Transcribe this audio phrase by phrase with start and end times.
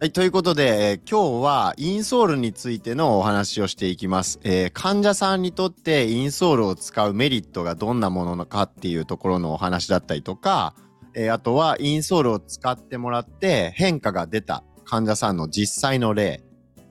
[0.00, 4.40] はい、ということで、えー今日はインソールについてのお話をしていきます。
[4.44, 10.74] えー患者さんにとってインソールを使うメリットがどんなものかっていうところのお話だったりとか、
[11.14, 16.44] えーあとはインソールを使ってもらって変化が出た患者さんの実際の例、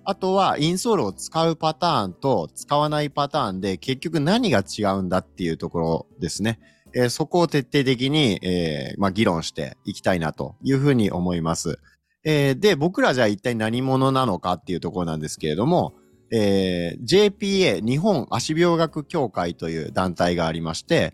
[0.03, 6.59] あとはインソールを使うパターンと使わないパターンで結局何が違うんだっていうところですね。
[6.93, 11.79] えーそこを徹底的に、えーまあ、議論していきたいなというふうに思います。
[12.23, 15.93] えーで、僕らじゃあ一体何者なのかっていうところなんですけれども、
[16.31, 21.13] えー JPA 日本足病学協会という団体がありまして、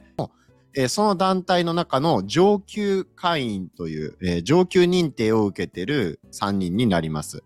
[0.75, 7.43] えーその団体の中の上級会員という、えー上級認定を受けている3人になります。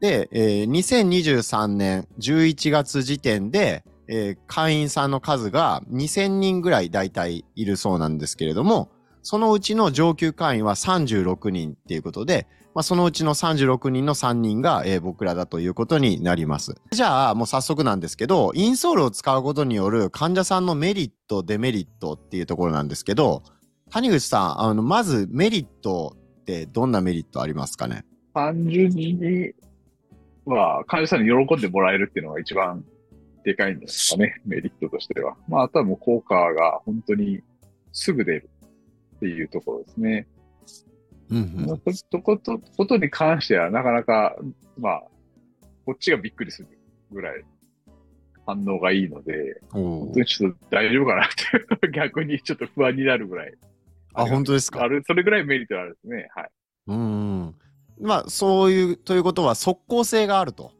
[0.00, 8.90] で、えー2023年11月時点で、えー会員さんの数が2000人ぐらい大体いるそうなんですけれども、
[9.22, 16.74] そのうちの上級会員は36人っていうことで、まあ、そのうちの36人の3人が、えー僕らだということになります。
[16.92, 23.42] じゃあ、もう早速なんですけど、インソールを使うことによる患者さんのメリット、デメリットっていうところなんですけど、
[23.90, 28.04] 谷口さん、あの、まずメリットってどんなメリットありますかね？
[28.34, 29.52] 単純に
[30.46, 32.84] は、患者さんに喜んでもらえるっていうのが一番
[33.44, 35.36] でかいんですかね、メリットとしては。
[35.48, 37.40] まあ、あとはもう効果が本当に
[37.92, 38.50] すぐ出る
[39.16, 40.26] っていうところですね。
[41.30, 44.36] うんまあことこと、ことに関してはなかなか、
[44.78, 45.02] まあ、
[45.86, 46.68] こっちがびっくりする
[47.12, 47.44] ぐらい
[48.46, 51.28] 反応がいいので、本当にちょっと大丈夫かなっ
[51.80, 53.54] て 逆にちょっと不安になるぐらい。
[54.14, 54.82] あ、本当ですか？
[54.82, 56.28] ある、それぐらいメリットがあるんですね。
[56.34, 56.50] はい。
[56.88, 57.54] うん。
[58.00, 60.72] まあ、そういう、ということは即効性があると。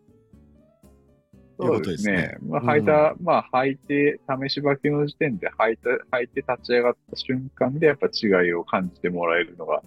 [1.62, 2.48] いうそうことですねですね。
[2.48, 9.82] まあ、履いた、まあ、履いて、試し履きの時点で履いた、履いて立ち上がった瞬間で、やっぱ違いを感じてもらえるのが、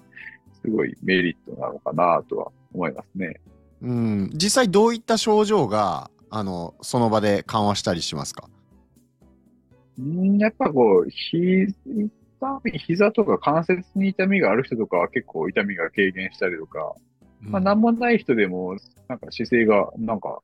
[0.62, 3.42] すごいメリットなのかなとは思いますね。
[3.82, 4.30] うん。
[4.34, 8.50] 実際どういった症状が、あの、その場で緩和したりしますか？
[10.00, 11.68] うんやっぱこう、ひ、
[12.88, 16.96] 膝とか関節に痛みがある人とかは結構痛みが軽減したりとか、
[17.42, 18.78] まあ、なんもない人でも、
[19.08, 20.40] なんか姿勢が、なんか、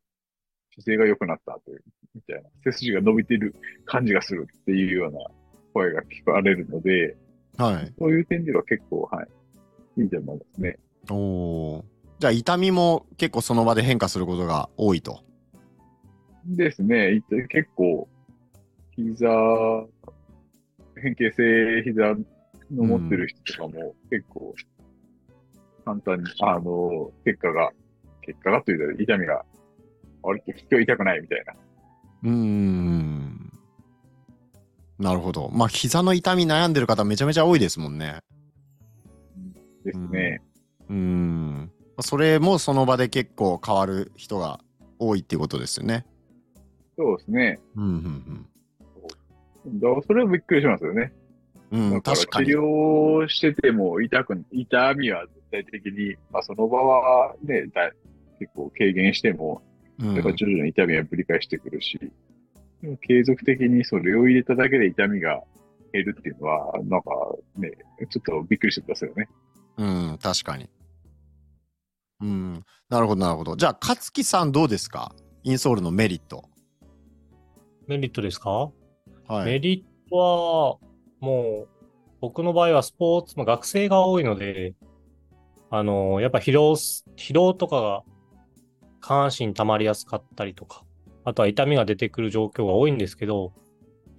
[0.79, 1.83] 姿勢が良くなったという、
[2.15, 5.19] みたいな、背筋が伸びてる感じがするっていうような
[5.73, 7.15] 声が聞かれるので、
[7.57, 7.93] はい。
[7.99, 9.23] そういう点では結構、は
[9.97, 10.77] い、いいと思いますね。
[11.09, 11.85] おお。
[12.19, 15.21] じゃあ痛みも結構その場で変化することが多いと。
[16.45, 18.07] ですね、い結構、
[18.95, 19.27] 膝、
[21.01, 22.15] 変形性膝
[22.73, 24.55] の持ってる人とかも結構、
[25.85, 27.71] 簡単に、あの、結果が、
[28.21, 29.45] 結果がというと痛みが、
[30.23, 31.53] あれ今日痛くないみたいな。
[32.23, 33.53] うーん。
[34.99, 35.49] なるほど。
[35.53, 38.19] まあ膝の痛み悩んでる方めちゃめちゃ多いですもんね。
[39.85, 40.41] ですね。
[40.89, 41.71] うーん。
[42.01, 44.59] それもその場で結構変わる人が
[44.99, 46.05] 多いっていうことですよね。
[46.97, 47.59] そうですね。
[47.75, 48.45] うんうん
[49.67, 51.13] だからそれはびっくりしますよね。
[51.71, 52.01] うん。
[52.01, 52.49] 確かに。
[52.49, 57.91] 療してても痛く、痛みは絶対的に、まあその場はね、だ
[58.39, 59.61] 結構軽減しても、
[59.99, 61.99] うんやっぱ徐々に痛みはぶり返してくるし、
[62.81, 65.41] でも継続的にそれを入れただけで痛みが
[65.91, 67.11] 減るっていうのは、なんか
[67.57, 67.71] ね、
[68.09, 69.27] ちょっとびっくりしてくださいよね。
[69.77, 69.83] う
[70.13, 70.69] ん、確かに。
[72.21, 72.63] うん。
[72.89, 73.55] なるほど、なるほど。
[73.55, 75.13] じゃあ、勝木さんどうですか？
[75.43, 76.49] インソールのメリット。
[77.87, 78.71] メリットですか、
[79.27, 79.45] はい。
[79.45, 80.77] メリットは、
[81.19, 81.67] もう、
[82.21, 84.75] 僕の場合はスポーツ、まあ、学生が多いので、
[85.69, 88.03] あの、やっぱ疲労す、疲労とかが
[88.99, 90.83] 下半身に溜まりやすかったりとか、
[91.25, 93.53] あとは痛みが出てくる状況が多いんですけど、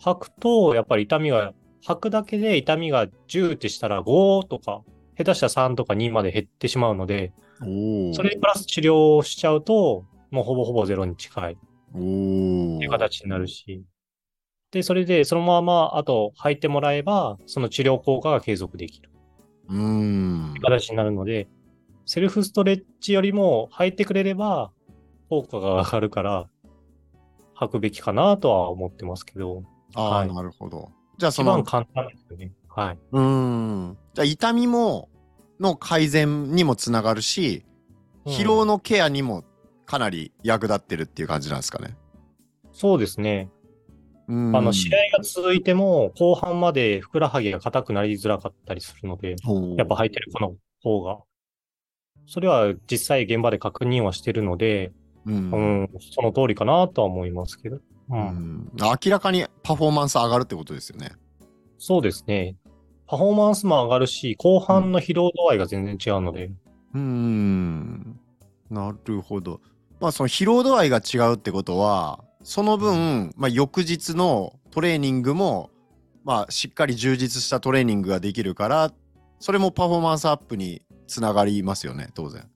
[0.00, 1.52] 履くと、やっぱり痛みが、
[1.86, 4.82] 履くだけで痛みが10ってしたら5とか、
[5.16, 7.32] 下手したら3とか2まで減ってしまうので。
[8.12, 11.52] それにプラス治療をしちゃうと、もうほぼほぼゼロに近い。
[11.52, 12.90] おっておいう。
[12.90, 13.84] 形になるし。
[14.72, 19.10] で、それで、そのまま、あと、履いてもらえば、その治療効果が継続できる
[19.68, 20.54] うーん。
[20.62, 21.48] 形になるので、
[22.10, 24.72] セルフストレッチよりも履いてくれれば、
[25.28, 26.48] 効果が上がるから、
[27.54, 29.62] 履くべきかなとは思ってますけど、
[29.94, 30.90] ああ、はいなるほど。
[31.18, 32.52] じゃあ、そ一番の、簡単ですよね。
[32.66, 32.98] はい。
[33.12, 33.22] うー
[33.92, 33.98] ん。
[34.14, 35.08] じゃあ、痛みも、
[35.60, 37.64] の改善にもつながるし、
[38.26, 39.44] 疲労のケアにも
[39.86, 41.96] かなり役立ってるっていう感じなんですかね。
[42.72, 43.50] そうですね。
[44.26, 49.36] あの、試合が続いても、後半までふくらはぎが硬くなりづらかったりするので、
[49.76, 51.20] やっぱ履いてる子の方が。
[52.30, 54.92] それは実際現場で確認はしてるので、
[55.26, 57.76] うんうん、その通りかなとは思いますけど。
[57.76, 57.82] う。
[58.08, 61.10] うんん明らかにパフォーマンス上がるってことですよね。
[61.78, 62.54] そうですね。
[63.08, 66.52] パフォーマンスも上がるし、後半の疲労度合いが全然違うので。
[66.94, 68.20] うーん。
[68.70, 69.60] なるほど。
[69.98, 75.70] まあその疲労度合いが違うってことは、その分、まあ翌日のトレーニングも、
[76.22, 78.92] まあしっかり充実したトレーニングができるから、
[79.40, 82.48] それもパフォーマンスアップにつながりますよね、当然。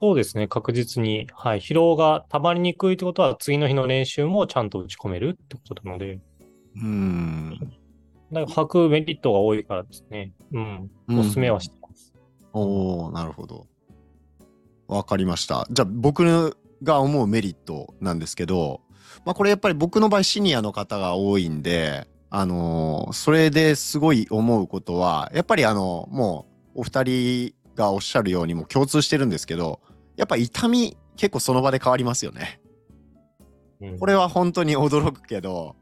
[0.00, 1.26] そうですね、確実に。
[1.34, 1.60] はい。
[1.60, 6.20] 疲労が溜まりにくいってことは、次の日の練習もちゃんと打ち込めるってことなので、
[6.76, 7.58] うーん。
[8.32, 10.32] だから履くメリットが多いからですね。
[10.52, 10.90] うん。
[11.18, 12.14] おすすめはしてます。
[12.52, 13.66] おおなるほど。
[14.86, 15.66] わかりました。
[15.70, 18.80] じゃあ僕が思うメリットなんですけど、
[19.24, 29.80] まあこれやっぱり僕の場合シニアの方が多いんで、あのーそれですごい思うことは、やっぱりあの、もうお二人がおっしゃるようにも共通してるんですけど、
[30.16, 32.60] やっぱ痛み結構その場で変わりますよね。
[33.80, 35.76] うんこれは本当に驚くけど、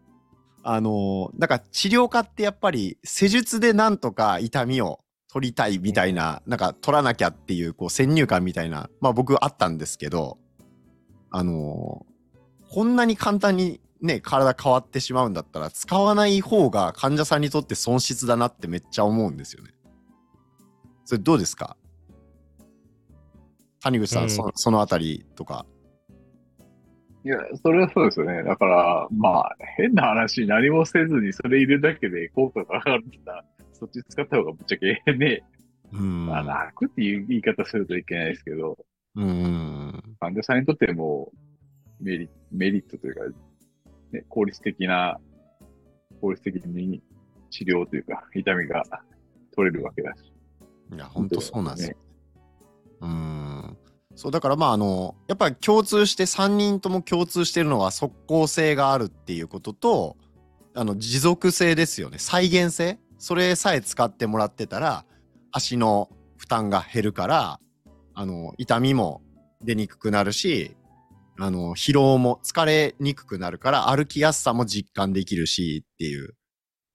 [0.63, 5.01] あのーなんか治療家ってやっぱり施術でなんとか痛みを
[5.33, 10.39] 取りたいみたいな、なんか取らなきゃっていうこう先入観みたいな、まあ僕あったんですけど、
[11.31, 12.17] あのー
[12.69, 19.71] こんなに簡単にね、体変わってしまうんだったら使わない方が患者さんにとって損失だなってめっちゃ思うんですよね。
[21.07, 21.79] それどうですか？
[23.83, 25.67] 谷口さん、うんそそのあたりとか。
[27.25, 28.45] いや、それはそうですよね。
[28.45, 35.43] だから、まあ、変な話、何もせずにそれいるだけで効果が上がるんだったら、そっち使った方がぶっちゃけね、
[35.93, 36.27] うん。
[36.27, 38.79] まあ、楽っていう言い方するといけないですけど、
[39.17, 40.17] うん。
[40.21, 41.33] 患者さんにとっても
[42.01, 43.21] メリメリットというか、
[44.13, 45.19] ね、効率的な、
[46.21, 47.03] 効率的に
[47.51, 48.85] 治療というか、痛みが
[49.55, 50.33] 取れるわけだし。
[50.93, 52.03] いや、本当そうなんですよね。
[53.01, 53.46] うーん。
[54.17, 60.17] そう、だからまあ、あの、やっぱり共通して、3人とも共通してるのは即効性があるっていうことと、
[60.75, 62.19] あの、持続性ですよね。
[62.19, 62.99] 再現性。
[63.19, 65.05] それさえ使ってもらってたら、
[65.53, 67.61] 足の負担が減るから、
[68.15, 69.21] あの、痛みも
[69.63, 70.75] 出にくくなるし、
[71.39, 76.35] あの、疲労も疲れにくくなるから、歩きやすさも実感できるしっていう。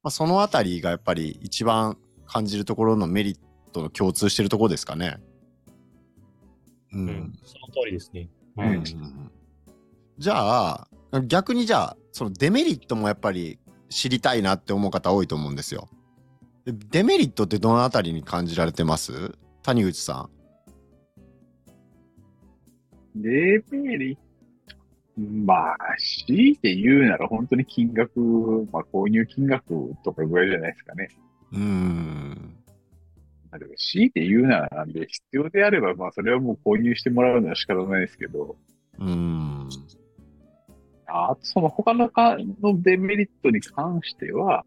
[0.01, 3.37] まあ、そのあたりがやっぱり一番感じるところのメリッ
[3.71, 5.19] トの共通してるところですかね。
[6.93, 7.33] ううんん。
[7.43, 8.29] その通りですね。
[8.57, 8.83] ううんん。
[10.17, 10.87] じゃあ
[11.27, 13.59] 逆にじゃあそのデメリットもやっぱり
[13.89, 15.89] 知りたいなって思う方多いと思うんですよ。
[16.65, 19.33] でデメリットってどのあたりに感じられてます？
[19.63, 20.29] 谷口さ
[23.15, 24.21] デメリット
[25.17, 25.77] まあ、
[26.25, 28.19] 強いて言うなら本当に金額、
[28.71, 31.09] まあ購入金額とかぐらいじゃないですかね。
[31.51, 31.57] ん。
[31.57, 32.60] うーん。
[33.51, 38.55] まあ、でも強いて言うならなんで、必要であれば、まあそれはもう購入してもらうのは仕方ないですけど、
[38.97, 39.69] うーん。
[41.07, 44.63] あとその他のかのデメリットに関しては、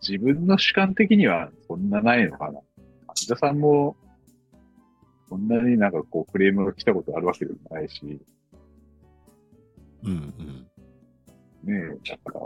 [0.00, 2.60] 自分の主観的にはそんなないのかな。
[3.08, 3.96] 患者さんも、
[5.28, 8.18] そんなになんかこうクレームが来たことあるわけでもないし、ね
[10.04, 10.68] うん
[11.66, 11.72] うん。
[11.72, 12.40] え、だから、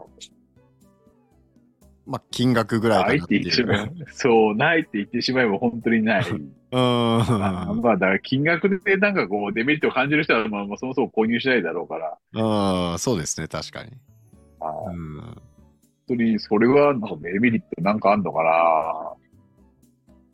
[2.06, 3.48] まあ金額ぐらいかなっていう。
[3.48, 6.28] って言ってしまえば、そう、ないって言ってしまえば本当にない。
[6.30, 6.52] うん。
[6.70, 12.18] まあだから金額でなんかこうデメリットを感じる人は、まあ、まあそもそも購入しないだろうから、
[12.92, 13.92] うん、そうですね、確かに。
[14.60, 15.20] あーうん。
[15.20, 15.36] 本
[16.08, 19.14] 当にそれはなんかデメリットなんかあんのかな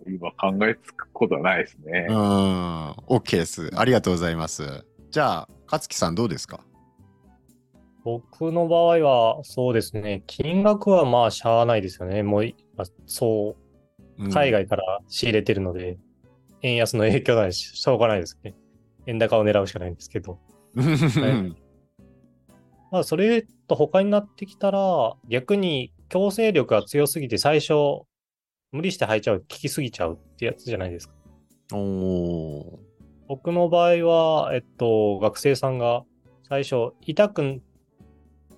[0.06, 2.06] 今考えつくことはないですね。
[2.08, 3.70] うん、OK です。
[3.76, 4.84] ありがとうございます。
[5.10, 6.60] じゃあ、勝木さんどうですか？
[8.04, 10.22] 僕の場合は、そうですね。
[10.26, 12.22] 金額はまあ、しゃあないですよね。
[12.22, 12.54] もう
[13.06, 13.56] そ
[14.18, 15.98] う、海外から仕入れてるので、
[16.62, 18.54] 円安の影響ないし、しょうがないですね。
[19.06, 20.38] 円高を狙うしかないんですけど。
[20.74, 21.56] う ん。
[22.90, 28.02] まあ、それと他になってきたら、逆に強制力が強すぎて最初、
[28.72, 31.14] 無理して履いちゃう、効きすぎちゃうってやつじゃないですか。
[33.28, 36.04] 僕の場合は、えっと、学生さんが
[36.48, 37.62] 最初、痛く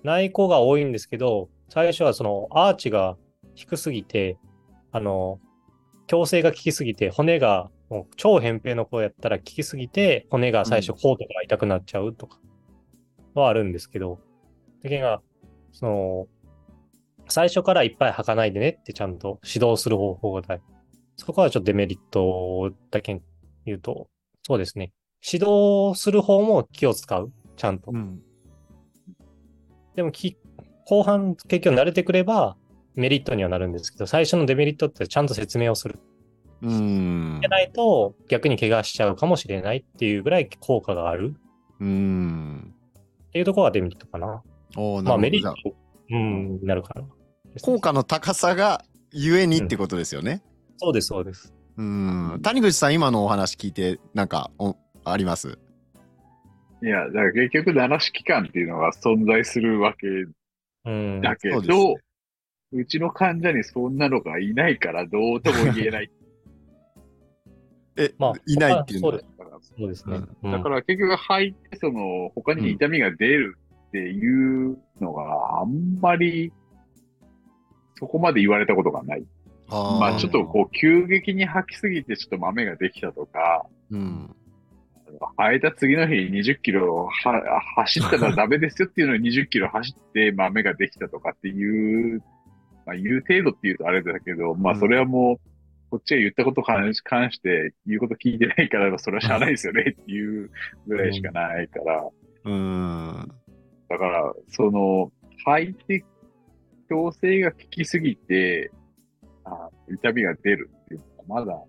[0.03, 3.17] ない子が多いんですけど、最初はそのアーチが
[3.55, 4.37] 低すぎて、
[4.91, 5.39] あの、
[6.07, 12.39] 矯正が効きすぎて、骨がもう超扁平の子やったら効きすぎて、骨が最初コートが痛くなっちゃうとか
[13.33, 14.19] はあるんですけど、
[14.83, 15.21] だけが、
[15.71, 16.27] その、
[17.29, 20.63] 最初からいっぱい履かないでねってちゃんと指導する方法が大事
[21.17, 23.21] そこはちょっとデメリットだけ
[23.65, 24.07] 言うと、
[24.41, 24.91] そうですね。
[25.25, 27.31] 指導する方も気を使う。
[27.55, 27.91] ちゃんと。
[27.91, 28.21] うん。
[29.95, 30.37] でもき、
[30.85, 32.57] 後半結局慣れてくれば
[32.95, 35.99] メリットにはなるんですけど、最初のデメリットってちゃんと説明をする。
[36.61, 37.47] うんで。
[37.47, 41.35] ないと逆に怪我しちゃうかもしれないっていうぐらい効果がある
[41.79, 42.73] うん。
[43.27, 44.43] っていうところがデメリットかな。
[44.77, 45.53] おーなるほどまあメリット、
[46.09, 47.05] うん、になるかな。
[47.61, 50.41] 効果の高さがゆえにってことですよね。
[50.77, 51.53] そうです、そうです。
[51.77, 52.39] うん。
[52.41, 55.59] 谷口さん、今のお話聞いて、なんか、おあります？
[56.83, 60.05] いや、だから結局、奈良市機関っていうのが存在するわけ
[60.85, 61.21] うん。
[61.21, 61.95] だけど、そうですね
[62.75, 66.11] うちの患者にそんなのがいないから、どうとも言えない。
[67.95, 69.13] え、まあいないっていうのは？
[69.13, 69.73] そうです。
[69.77, 70.21] そうですね。
[70.43, 76.51] うんだから結局吐いて、その、他に痛みが出るっていうのがあんまり、
[77.95, 79.25] そこまで言われたことがない。
[79.69, 84.35] あーまあちょっとこう、急激に吐きすぎてちょっと豆ができたとか、うん。
[85.37, 92.19] 吐いた次の日20キロは走ったらダメですよっていうのに20キロ走って豆ができたとかっていう、
[92.85, 95.49] まあ言う程度っていうとあれだけど、まあそれはもう、
[95.91, 100.49] こっちが言ったことに関して言うこと聞いてないから、それはしゃあないですよねっていう
[100.87, 102.09] ぐらいしかないから、
[102.45, 103.31] うん。
[103.89, 105.11] だから、その、
[105.45, 106.03] 吐いて、
[106.89, 108.71] 強制が効きすぎて、
[109.45, 111.63] あ痛みが出るっていうのはまだ、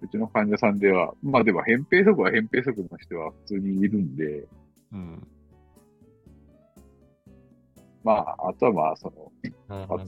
[0.00, 4.46] うちの患者さんでは、まあでも、扁平足は扁平足の人は普通にいるんで、
[4.92, 5.26] うん。
[8.04, 9.52] まあ、あとはまあ、その、うん
[9.88, 9.98] 勝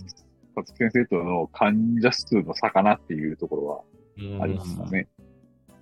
[0.56, 3.84] 勝先生との患者数の差かなっていうところ
[4.18, 5.08] うんはありますかね。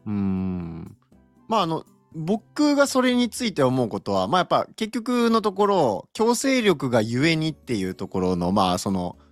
[0.06, 0.96] うん。
[1.46, 1.84] まあ、あの、
[2.14, 9.31] 僕がそれについて思うことは、まあやっぱ結局のところ、強制力がゆえにっていうところの、まあその、い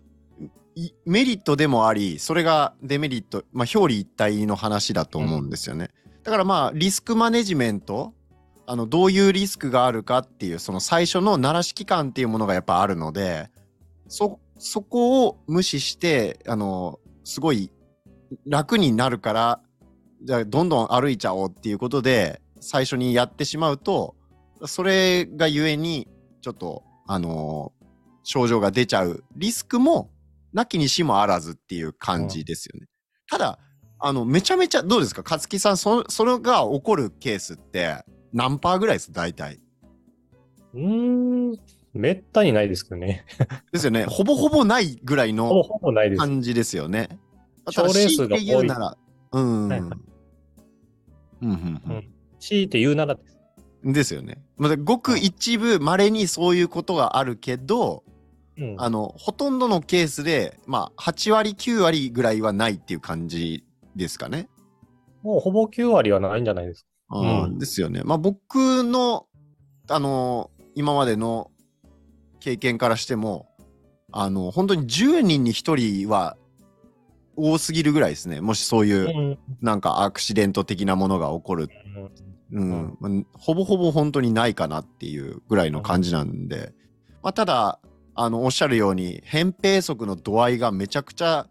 [1.04, 5.90] メリットでもあり、それがデメリット、まあ表裏一体の話だと思うんですよね。
[6.22, 8.14] だからまあリスクマネジメント、
[8.66, 13.50] あの、どういうリスクがあるかっていう、その最初の鳴らし期間っていうものがやっぱあるので、
[14.08, 17.70] そ、そこを無視して、あの、すごい
[18.46, 19.60] 楽になるから、
[20.22, 24.14] じゃあどんどん歩いちゃおうっていうことで最初にやってしまうと
[24.66, 26.08] それがゆえに
[26.42, 27.72] ちょっとあの
[28.22, 30.10] 症状が出ちゃうリスクも
[30.52, 32.86] なきにしもあらずっていう感じですよね。
[33.28, 33.58] ただ
[33.98, 35.22] あのめちゃめちゃどうですか？
[35.22, 39.12] 勝木さんそそれが起こるケースって何パーぐらいです？
[39.12, 39.60] 大体
[40.74, 41.58] うーん、
[41.92, 43.24] めったにないですけどね。
[43.72, 46.16] ですよねほぼほぼないぐらいほぼの。
[46.16, 47.18] 感じですよね。
[47.68, 48.96] 症例数が多いただ強いて言うなら
[49.32, 49.90] うん、はいはい
[51.42, 53.36] うんうんうんうん強いて言うならです。
[53.82, 54.42] ですよね。
[54.56, 58.04] まあ、ごく一部稀にそういうことがあるけど、
[58.60, 63.64] うんあのほとんどのケースでまあ8割9割ぐらいはないっていう感じ
[63.96, 64.48] ですかね。
[65.22, 66.88] もうほぼ9割はないんじゃないですか。
[67.08, 68.02] あーうんですよね。
[68.04, 69.26] まあ僕の
[69.88, 71.50] あの今までの
[72.38, 73.48] 経験からしても
[74.12, 76.36] あの本当に10人に1人は
[77.36, 78.40] 多すぎるぐらいですね。
[78.40, 81.68] もしそういううんなんかアクシデント的なものが起こる
[82.52, 86.72] うんまあほぼほぼ本当にないかなっていうぐらいの感じなんで、
[87.22, 87.80] まあ、ただ
[88.22, 91.46] あのおっしゃるように扁平足の度合いがめちゃくちゃ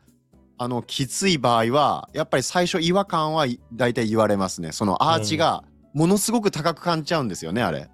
[0.59, 4.71] あのきつい場合はやっぱり最初違和感はい大体言われますね。
[4.71, 5.63] そのアーチが
[5.95, 7.89] ものすごく高く感じちゃうんですよねあれ、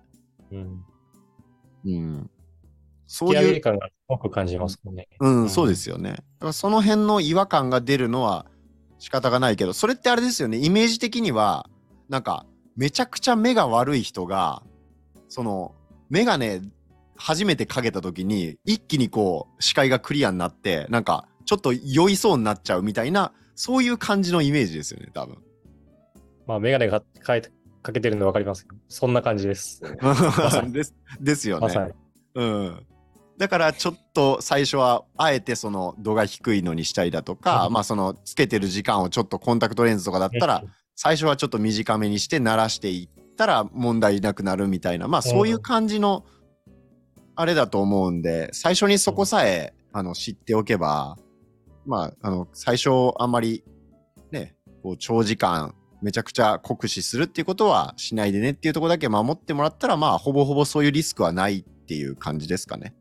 [0.52, 0.84] うん。
[1.86, 2.30] うん、
[3.08, 5.08] そういう感がすごく感じますもんね。
[5.22, 5.50] うん、うん。
[5.50, 6.10] そうですよね。
[6.10, 8.46] だからその辺の違和感が出るのは
[9.00, 10.58] 仕方がないけどそれってあれですよね。
[10.58, 11.70] イメージ的には
[12.10, 14.64] なんかめちゃくちゃ目が悪い人が
[15.30, 15.74] その
[16.10, 16.75] 眼鏡
[17.16, 25.38] 初めてかけた時に一気にこう視界がクリアになってなんかちょっと酔いそうになっちゃうみたいなそういう感じのイメージですよね多分。
[26.48, 27.42] まあ、メガネがか
[27.82, 28.68] かけてるの分かりますよ。
[28.88, 29.82] そんな感じです。
[30.72, 31.94] ですですよね。
[32.36, 32.86] うん。
[33.38, 40.64] だからちょっと最初はあえてその度が低いのにしたりだとか、うんまあそのつけてる時間をちょっとコンタクトレンズとかだったら
[40.96, 46.26] 最初はちょっと短めにして慣らしていったら問題なくなるみたいなまあそういう感じの
[47.36, 51.18] あれだと思うんで最初にそこさえあの知っておけば
[51.86, 53.64] まああの最初あんまり
[54.32, 62.94] ねこう長時間めちゃくちゃ酷使するっていうことはしないでねっていうところだけ守ってもらったらまあほぼほぼそういうリスクはないっていう感じですかね。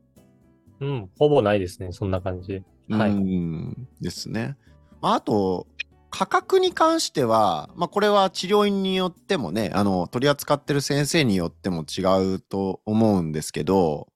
[0.79, 1.91] うん、ほぼないですね。
[1.91, 2.63] そんな感じ。
[2.89, 4.57] はいうんですね。
[5.01, 5.67] まあ、あと
[6.09, 14.07] 価格に関しては、まあ、これは治療院によってもねあの取り扱ってる先生によっても違うと思うんですけど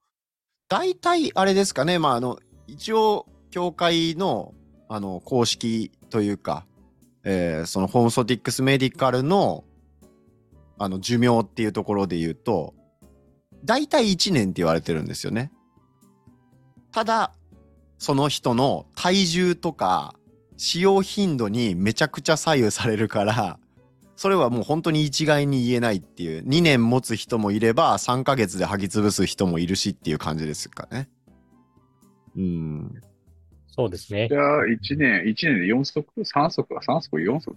[0.69, 4.53] 大体あれですかね、まあ、あの一応協会の
[4.87, 6.65] あの公式というか、
[7.23, 9.63] えーそのホームソティックスメディカルの
[10.79, 12.73] あの寿命っていうところで言うと
[13.65, 15.51] 大体1年って言われてるんですよね。
[16.91, 17.33] ただ
[17.97, 20.15] その人の体重とか
[20.57, 23.58] 使用頻度にめちゃくちゃ左右されるから
[24.19, 31.07] それはもう本当に一概に言えないっていう2年持つ人もいれば3ヶ月で履き潰す人もいるしっていう感じですかね。
[32.35, 32.93] うん。
[33.67, 34.35] そうですねじ。
[34.35, 36.63] ゃあ、1年、一年で4足 ?3 足？
[36.65, 37.55] か ?3 足 ?4 足？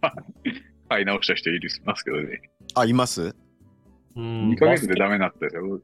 [0.00, 0.14] か
[0.88, 2.42] 買い直した人いるますけどね。
[2.76, 3.34] あ、います？
[4.14, 5.80] うん2ヶ月でダメになったですよ。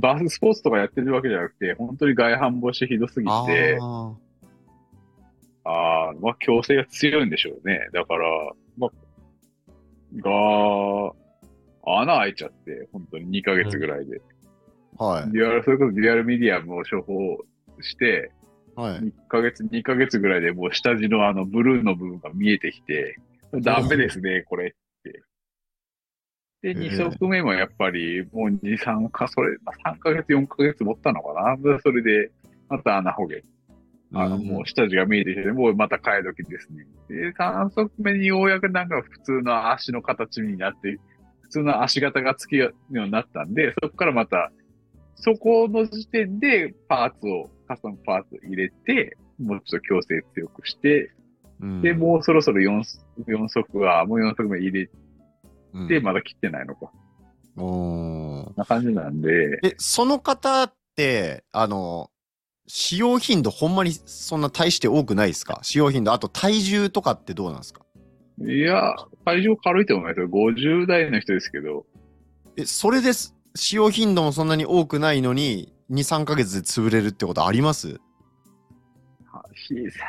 [0.00, 4.14] バススポーツとかやってるわけじゃなくて、本当に外反母趾ひどすぎあて、ー
[5.68, 7.88] ああ、まあ、強制が強いんでしょうね。
[7.92, 8.26] だから、
[8.78, 8.90] まあ、
[10.16, 11.12] が、
[11.84, 14.22] 穴開いちゃって、本当に2ヶ月ぐらいで。
[14.96, 15.32] はい。
[15.32, 17.12] デュアル、それこそデュアルミディアムを処方
[17.82, 18.32] して、
[18.76, 19.00] はい。
[19.00, 23.16] 1ヶ月、2ヶ月ぐらいでもう下地のあのブルーの部分が見えてきて、
[23.52, 24.70] ダメですね、これっ
[25.02, 25.22] て。
[26.62, 31.56] で、へえ2足目もやっぱりもう2、3か、それ、まあ、3ヶ月、4ヶ月持ったのかな。
[31.56, 32.30] でそれで、
[32.70, 33.44] また穴ほげ。
[34.14, 36.86] あの、うんもう下地が見えてきて、もうまた替え時ですね。
[37.08, 40.98] で、3足目にようやくなんか普通の足の形になって、
[41.42, 44.50] 普通の足型がつくようになったんで、そこからまた、
[45.16, 51.12] そこの時点でパーツを、カスタムパーツを入れて、もうちょっと強制強くして、
[51.60, 51.82] うん。
[51.82, 52.82] で、もうそろそろ 4,
[53.26, 54.90] 4足は、もう4足目入れ
[55.74, 55.88] うん。
[55.88, 56.90] て、まだ切ってないのか。
[57.56, 62.10] おな感じなんで、え、その方って、あの、
[62.68, 65.58] 使用頻度ほんまにそんな大して多くないですか？
[65.62, 66.12] 使用頻度。
[66.12, 67.82] あと体重とかってどうなんですか？
[68.40, 68.94] いや、
[69.24, 70.28] 体重軽いと思いますよ。
[70.28, 71.86] 50代の人ですけど、
[72.56, 73.34] え、それです。
[73.56, 77.98] 使用頻度もそんなに多くないのに、2、3ヶ月で潰れるってことあります？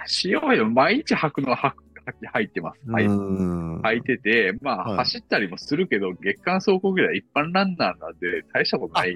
[0.06, 1.74] 使用よ、毎日履くのは
[2.06, 2.82] 履き履いてます。
[2.86, 9.16] 履いてて、まあ、はい走ったりもするけど、月間走行ぐらい一般ランナーなんで、大したことない。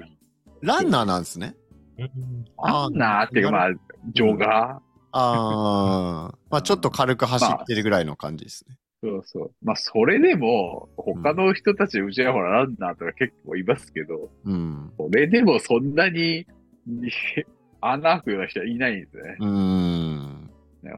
[0.62, 1.54] ランナーなんですね。
[1.98, 3.68] うんランナーっていうか、まあ、
[4.12, 4.84] ジョガー、
[5.16, 8.76] ああ、まあちょっと軽く走ってるぐらいの感じですね。
[9.02, 9.50] そうそう。
[9.62, 14.92] まあ、それでも、他の人たち、うちはほら、ランナーとか結構いますけど、うん。
[14.96, 16.46] それでもそんなに、
[16.86, 17.10] に
[17.82, 19.36] 穴開くような人はいないんですね。
[19.40, 20.50] うーん。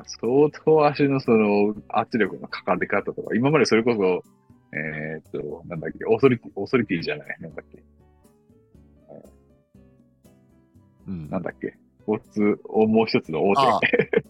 [0.07, 4.23] 相当足のその圧力のかかり方とか、今までそれこそ、
[4.77, 7.83] えーっと、なんだっけ、オーソリティ、オーソリティじゃない、なんだっけ、
[11.07, 14.23] うんなんだっけ、スポーツ、おもう一つの大あ手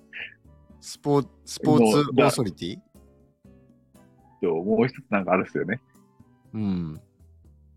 [0.81, 2.79] スポースポーツオーソリティ？
[4.41, 5.81] と、もう一つなんかあるんですよね。
[6.55, 7.01] うん。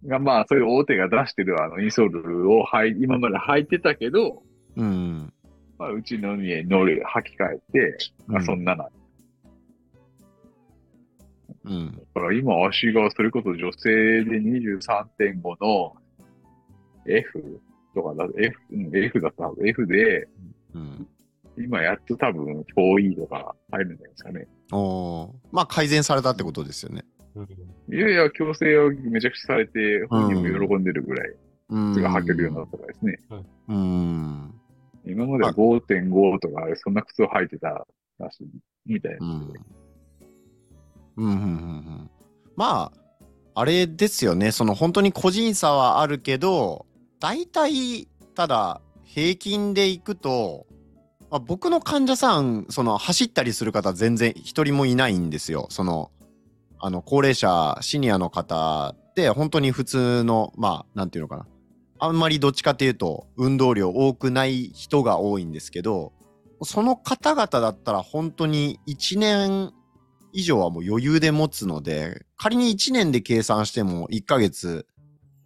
[0.06, 4.44] が、まあ、そういう大手が出してるあの、インソールをはい、今まで履いてたけど、
[4.76, 5.34] うん。
[5.78, 8.84] まあ、うちの家に乗り、履き替えて、まあ、そんなな。
[8.86, 8.92] だ
[11.66, 12.02] うん。
[12.14, 15.96] から今足がそれこそ女性で23.5の
[17.06, 17.62] F
[17.94, 19.68] とかだ、F、うん F だったはず。
[19.68, 20.28] F で、
[20.74, 21.08] うん。
[21.58, 24.48] 今やっと多分 4E とか入るんじゃないですかね。
[24.72, 27.04] おーまあ改善されたってことですよね。
[27.92, 31.34] いやいや、強制はめちゃくちゃされて、本人も喜んでるぐらい、
[31.70, 31.94] うん。
[31.94, 33.20] 靴が履けるようになったからですね。
[33.68, 34.54] うん。
[35.06, 37.86] 今までは5.5とか、そんな靴を履いてた
[38.20, 38.48] らしい、
[38.86, 39.26] みたいな。
[39.26, 39.32] うん。
[39.32, 39.44] うん。
[41.18, 41.26] うん。
[41.26, 42.10] うんうん。
[42.56, 43.00] まあ、
[43.56, 44.52] あれですよね。
[44.52, 46.86] その本当に個人差はあるけど、
[47.20, 50.68] 大体、ただ、平均でいくと、
[51.30, 55.68] まあ、僕の患者さん、その走ったりする方全然一人もいないんですよ。
[55.70, 56.12] その、
[56.80, 61.48] あの、高齢者、シニアの方って本当に普通の、まあ、なんていうのかな。
[62.00, 66.14] あんまりどっちかっていうと、運動量多くない人が多いんですけど、
[66.64, 69.74] その方々だったら本当に1年
[70.32, 74.86] 以上はもう余裕で持つので、仮に1年で計算しても1ヶ月、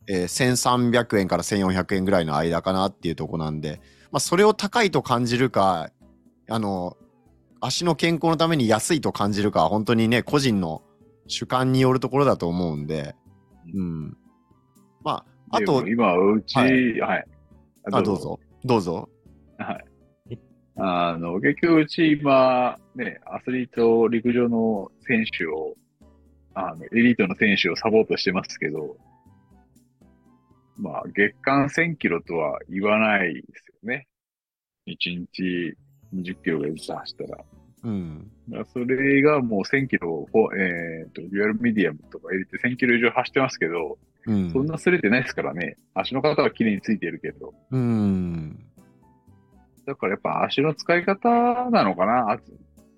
[0.08, 5.90] えー1300円から1400円ぐらいの間かなっていうとこなんで、まあ、それを高いと感じるか、
[6.50, 6.98] あの、
[7.62, 10.82] 足の健康のために安いと感じるかは本当にね、個人の
[11.28, 13.16] 主観によるところだと思うんで、
[13.74, 14.18] うん。
[15.04, 16.74] まあ、あと今、うち、ははい
[17.20, 17.24] い。
[17.92, 18.20] あ、どう。
[18.20, 19.10] ぞ、どうぞ。
[19.58, 19.86] はい。
[20.76, 25.76] あの、結局、うち今、ね、アスリート、陸上の選手を、
[26.56, 28.98] あの、エリートの選手をサポートしてますけど、
[30.78, 34.08] まあ、月間1000キロとは言わないですよね。
[34.88, 34.96] 1
[35.34, 35.78] 日
[36.14, 37.44] 20キロがずつ走ったら。
[37.84, 38.32] うん。
[38.72, 40.26] それがもう1000キロ
[40.58, 44.52] えっ、と、デュアルミディアムとか入れて1000キロ以上走ってますけど、うん。
[44.52, 45.78] そんな擦れてないですからね。
[45.94, 47.54] 足の方は綺麗についてるけど。
[47.72, 48.66] うん。
[49.86, 51.30] だからやっぱ足の使い方
[51.70, 52.40] なのかなっ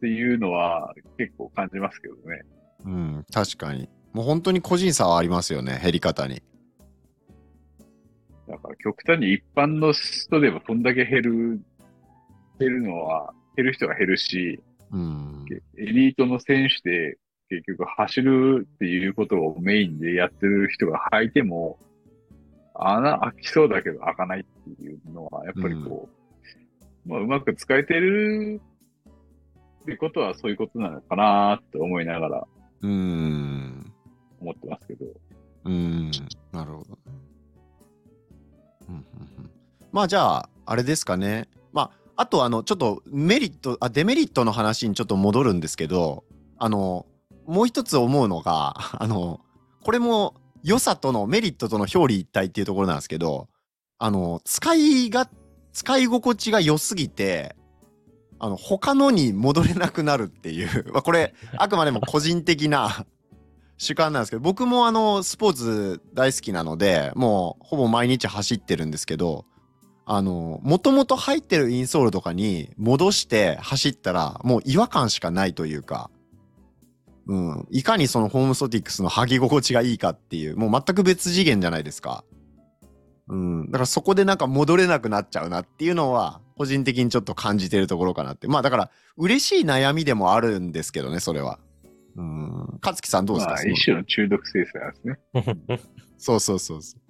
[0.02, 2.42] ていうのは結構感じますけどね。
[2.86, 3.90] うん、確かに。
[4.14, 6.44] もう本当に個人差はありますよね、減り方に。
[8.48, 11.62] だから極端に一般の人でもそんだけ減る、
[12.60, 15.46] 減るのは、減る人が減るし、うん。
[15.78, 17.18] エリートの選手で
[17.50, 21.78] 結局走るっていうことをメインでやってる人が履いても、
[22.76, 24.44] 穴開きそうだけど開かないっ
[24.76, 26.10] ていうのは、やっぱりこ
[27.06, 28.62] う、まあ、うまく使えてる
[29.84, 32.48] ってことはそういうことなのかなって思いながら
[32.82, 33.94] うーん。
[34.42, 35.06] 思ってますけど。
[35.66, 36.12] うーん。
[36.52, 36.98] なるほど。
[39.96, 41.48] まあじゃあ、あれですかね。
[41.72, 46.26] まあ、あとあの、ちょっとメリット、あ、デメリットの話にちょっと戻るんですけど、
[46.58, 47.06] あの、
[47.48, 49.40] もう一つ思うのが、 あの、
[49.86, 53.48] これも良さとのメリットとの表裏一体っていうところなんですけど、
[53.98, 55.30] あの、使いが、
[55.72, 57.56] 使い心地が良すぎて、
[58.38, 63.06] あの、他のに戻れなくなるっていう、 まあこれ、あくまでも個人的な
[63.78, 69.46] 主観なんですけど、僕もあの、スポーツ大好きなので、もうほぼ毎日走ってるんですけど、
[70.06, 76.12] あの、もともと入ってるインソールとかに戻して走ったら、もう違和感しかないというか、
[77.28, 82.24] うん、いかにそのホームソティックスの履き心地がいいかっていう、もう全く別次元じゃないですか。
[83.28, 88.48] うん、だからそこでなんか戻れなくなっちゃうなっていうのは、個人的にちょっと感じてるところかなって。
[88.48, 91.60] まあだから、嬉しい悩みでもあるんですけどね、それは。
[92.16, 92.80] うん。
[92.84, 95.08] 勝木さんどうですか、まあ、一種の中毒性なんです
[95.68, 95.80] ね。
[96.18, 97.02] そうそうそうそう。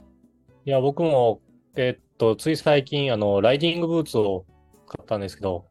[0.66, 1.42] いや、僕も、
[1.76, 4.46] えっと、つい最近、あの、ライディングブーツを
[4.88, 5.66] 買ったんですけど、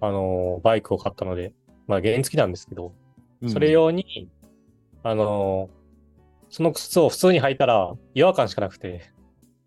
[0.00, 1.52] あの、バイクを買ったので、
[1.86, 2.94] まあ、原付なんですけど、
[3.42, 3.50] うん。
[3.50, 4.28] それ用に、
[5.02, 5.68] あの、
[6.48, 9.10] その靴を普通に履いたら違和感しかなくて、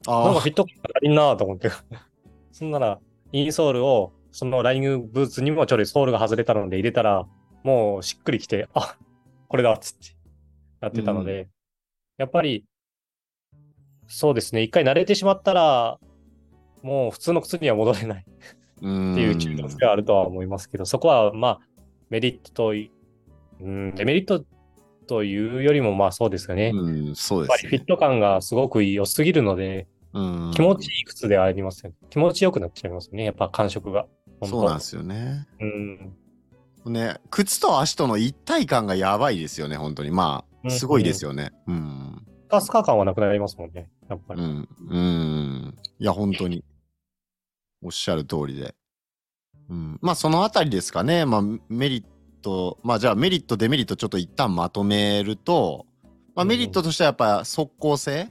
[0.07, 1.69] なんあかフィット感が足りんなと思って。
[2.51, 2.99] そんなら、
[3.33, 7.27] インソールを、そのライディングブーツにもちょいソールが外れたので入れたら、
[7.63, 8.97] もうしっくりきて、あ、
[9.47, 10.15] これだっつって、
[10.79, 11.49] やってたので、
[12.17, 12.63] やっぱり、
[14.07, 15.99] そうですね、一回慣れてしまったら、
[16.87, 21.59] もう普通の靴には戻れないーっていう中毒性があるとは思いますけど、そこはまあ、
[22.09, 22.91] メリットとい、
[23.59, 24.45] うん、デメリット
[25.05, 26.67] というよりもまあそうですよね。
[26.67, 31.97] やっうん、そうでぱす、りフィット感がすごく良すぎるので、うん気持ちいい靴ではありますよね。
[32.09, 33.25] 気持ちよくなっちゃいますよね。
[33.25, 34.05] やっぱ感触が。
[34.39, 35.45] 本当そうなんですよね。
[35.59, 36.93] うん。
[36.93, 40.11] ね、靴と足との一体感がやばいですよね、本当に。
[40.11, 41.51] まあ、うんすごいですよね。
[41.67, 42.21] うん。
[42.47, 43.89] スカスカ感はなくなりますもんね。
[44.09, 44.41] やっぱり。
[44.41, 44.69] うん。
[44.89, 45.77] うん。
[45.99, 46.63] いや、本当に。
[47.81, 48.75] おっしゃる通りで。
[49.69, 49.99] うん。
[50.01, 51.25] まあ、そのあたりですかね。
[51.25, 52.03] まあ、メリッ
[52.41, 55.85] ト、まあ、じゃあメリット、デメリットちょっと一旦まとめると、
[56.35, 58.29] まあ、うんメリットとしてはやっぱ即効性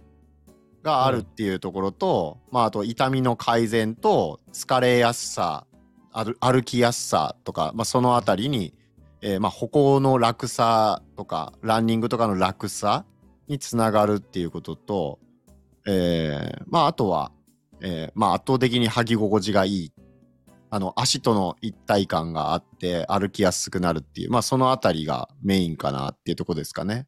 [0.82, 5.66] があるっていうところと、まあ、あと痛みの改善と疲れやすさ、
[6.12, 8.72] 歩歩きやすさとか、まあ、そのあたりに、
[9.20, 13.04] えーまあ、歩行の楽さとか、ランニングとかの楽さ
[13.48, 15.18] につながるっていうことと、
[15.86, 17.32] えーまあ、あとは、
[17.86, 19.92] えーまあ、圧倒的に履き心地がいい。
[20.70, 27.06] あの、足との一体感があって歩きやすくなるっていう、まあ、そのあたりがメインかなっていうとこですかね。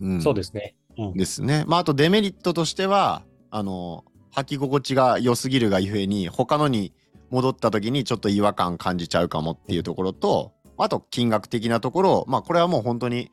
[0.00, 0.22] うん。
[0.22, 0.76] そうですね。
[0.96, 1.14] うん。
[1.14, 1.64] ですね。
[1.66, 6.92] まあ、あとデメリットとしては、あの、履き心地が良すぎるがゆえに、他のに
[7.30, 13.32] 戻った時にちょっと違和感感じちゃうかもっていうところと、あと金額的なところ、まあ、これはもう本当に、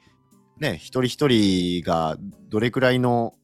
[0.60, 2.18] ね、一人一人が
[2.50, 3.36] どれくらいの、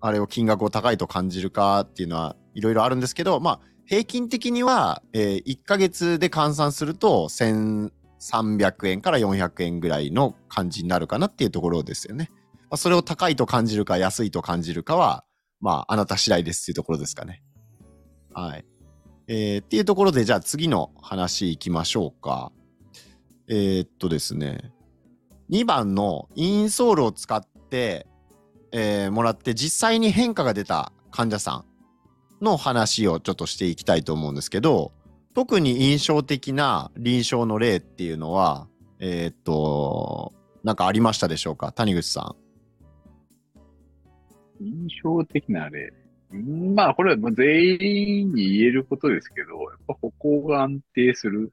[0.00, 12.30] あれを金額を高いと感じるかっていうのはいろいろあるんですけど、まあ、平均的には、えー1ヶ月で換算すると1300円から400円ぐらいの感じになるかなっていうところですよね。
[12.68, 15.24] まあ、それを高いと感じるか安いと感じるかは、
[15.60, 17.42] まあ、あなた次第ですっていうところですかね。
[18.32, 18.64] はい。
[19.28, 22.52] えーっていうところで、じゃあ次の話いきましょうか。
[23.48, 24.72] えーっとですね。
[25.50, 28.06] 2番のインソールを使って、
[28.72, 31.64] えーもらって実際に変化が出た患者さ
[32.40, 34.92] んの話をちょっとしていきたいと思うんですけど、
[35.34, 40.32] 特に印象的な臨床の例っていうのは、えーっと、
[40.64, 41.72] なんかありましたでしょうか？
[41.72, 42.34] 谷口さ
[44.60, 44.64] ん。
[44.64, 45.92] 印象的な例。
[46.74, 51.52] まあ、これは全員に言えることですけど、やっぱ歩行が安定する。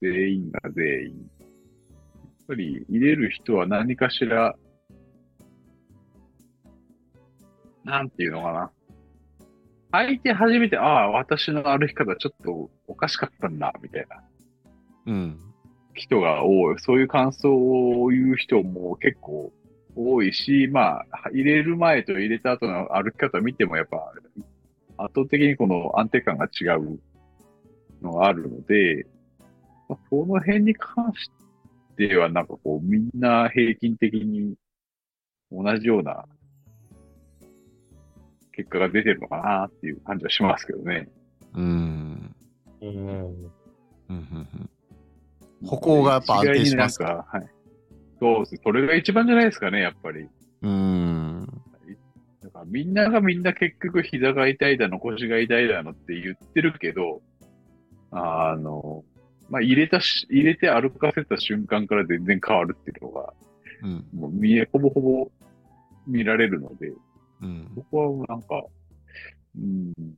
[0.00, 1.16] 全員が全員。
[1.40, 1.48] やっ
[2.46, 4.54] ぱり入れる人は何かしら、
[7.84, 8.70] なんていうのかな。
[9.92, 14.22] 履いて初めて、ああ、私の歩き方ちょっとおかしかったんだ、みたいな
[15.06, 15.38] うん。
[15.94, 16.78] 人が多い。
[16.78, 19.52] そういう感想を言う人も結構
[19.94, 24.12] 多いし、まあ、入れる前と入れた後の歩き方を見てもやっぱ、
[24.96, 26.98] 圧倒的にこの安定感が違う
[28.02, 29.06] のがあるので、
[29.88, 31.30] まあ、その辺に関し
[31.96, 34.54] てはなんかこう、みんな平均的に
[35.52, 36.26] 同じような
[38.56, 41.08] 結果が出てるのかなっていう感じはしますけどね。
[41.54, 42.34] うん。
[42.80, 43.50] うん。
[45.66, 47.46] 歩行がやっぱ安定しますかはい。
[48.20, 48.60] そうです。
[48.62, 50.20] それが一番じゃないですかね、やっぱり。
[50.20, 51.46] うーん。
[52.42, 52.94] だかみん。
[52.94, 53.42] ながみん。
[53.42, 57.22] な結局膝が痛いだの、腰が痛いだのって言ってるけど、
[58.10, 59.04] あの、
[59.50, 63.32] まあ、入れたし、入れて歩かせた瞬間から全然変わるっていうのが、
[63.82, 64.06] うん。
[64.14, 65.30] もう見え、ほぼほぼ
[66.06, 66.92] 見られるので、
[67.44, 67.70] うん。
[67.74, 68.64] そこはなんか、
[69.56, 70.14] うん、うん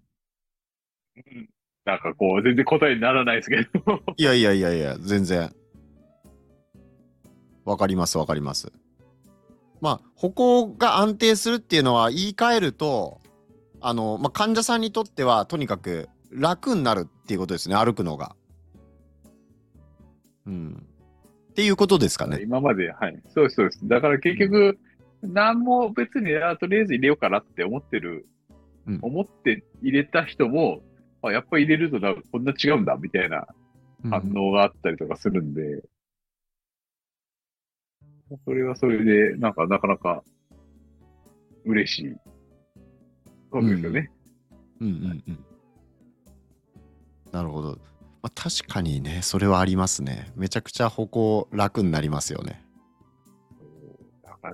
[1.87, 5.55] なんかこう、全然答えにならないですけど、 いやいやいやいや、全然。
[7.65, 8.73] わかりますわかります。
[9.81, 13.21] まあ、歩行が安定するっていうのは言い換えると、
[13.81, 18.35] あの、まあ、患者さんにとってはとにかく楽になるっていうことですね、歩くのが。
[20.47, 20.87] うん。
[21.51, 22.41] っていうことですかね。
[22.43, 23.23] 今まで、はい。
[23.29, 23.87] そうです、そうです。
[23.87, 24.79] だから結局、
[25.33, 28.27] 何も別に、あとりあえず入れようかなって思ってる、
[28.87, 30.81] うん思って入れた人も、
[31.23, 33.47] あ、やっぱり入れるとなこんな違うんだ、みたいな
[34.05, 35.83] うん反応があったりとかするんで、
[38.45, 40.23] それはそれで、なんかなかなか
[41.65, 42.17] 嬉しい
[43.51, 44.11] ことですよね。
[44.81, 45.45] うんうんうん。
[47.33, 47.79] なるほど。
[48.23, 50.33] まあ、確かにね、それはありますね。
[50.37, 52.66] めちゃくちゃ歩行楽になりますよね。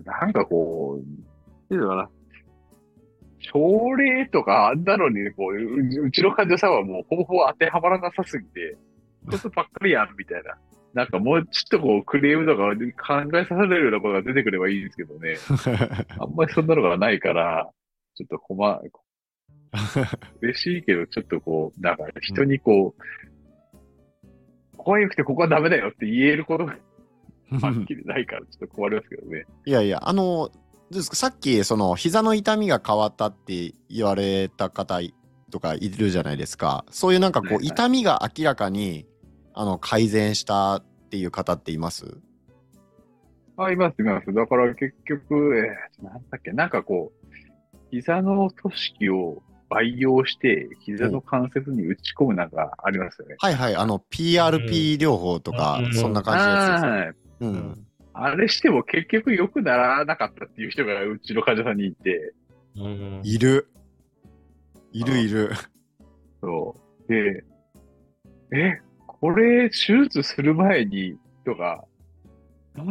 [0.05, 2.11] なんかこう、っていのかな。
[3.38, 8.76] 症例とかあんなのに、こう、うちの患者さんはもうほぼほぼ当てはまらなさすぎて、
[9.31, 10.57] ことばっかりやん、みたいな。
[10.94, 15.37] なんかもうちょっとこう、クレームとか考えさせられるようなことが出てくればいいんですけどね。
[16.18, 17.68] あんまりそんなのがないから、
[18.14, 18.81] ちょっと困、
[20.42, 23.02] 嬉しいけど、ちょっとこう、なんか人にこう、
[24.76, 26.76] ここが良くてここはダメだよって言えることが
[27.61, 29.45] はっきりないから、ちょっと困りますけどね。
[29.67, 30.51] いやいや、あの、ど
[30.91, 35.01] うですかさっき、その、膝の痛みが変わったって言われた方
[35.51, 36.85] とかいるじゃないですか。
[36.91, 39.07] そういうなんかこう、はいはい痛みが明らかに、
[39.55, 42.19] あの、改善したっていう方っています？
[43.57, 44.33] あ、います、います。
[44.33, 47.37] だから結局、えー、なんだっけ、なんかこう、
[47.91, 53.37] 膝の組織を培養して、膝の関節に打ち込むなんかありますよね。
[53.38, 57.21] はいはい、あの、PRP 療法とか、うんそんな感じのやつですよ。
[57.46, 57.87] はいうん。
[58.14, 62.35] あれしても結局良くならなかったっていう人がうちの患者さんにいて、
[62.76, 63.68] うんいる。
[64.92, 65.50] いるいる。
[66.40, 66.76] そ
[67.09, 67.12] う。
[67.12, 67.44] で、
[68.52, 71.85] え、これ手術する前にとか、
[72.74, 72.85] な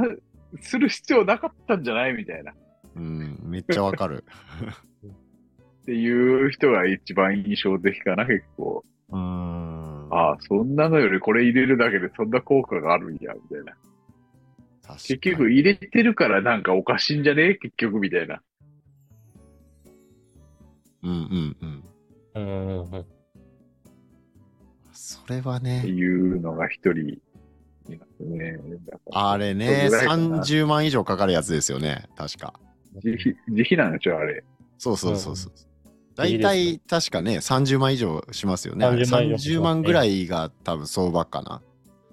[0.62, 2.54] する必要なかったんじゃないみたいな。
[2.96, 4.24] うん、めっちゃわかる。
[5.84, 8.84] っていう人が一番印象的かな、結構。
[9.10, 10.14] うん。
[10.14, 13.74] ああ、そんなのよりこれ入れるだけでそんな効果があるんや、みたいな。
[14.88, 17.56] 結局入れてるからなんかおかしいんじゃね？
[17.56, 18.42] 結局、みたいな。
[21.04, 21.84] うんうんうん。
[22.36, 23.06] うんうんうん
[24.94, 27.22] それはってね、いうのが一人い
[27.98, 28.60] ますね。
[29.12, 32.60] あれね、それぐらいかな30万以上かかるやつですよね、確か。
[33.04, 34.44] 自費、自費なんでしょ、あれ。
[34.78, 35.54] そうそうそうそう。
[35.54, 35.56] い
[36.16, 38.86] 大いです体確かね、30万以上しますよね。
[38.86, 41.62] 30万以上30万ぐらいが多分相場かな。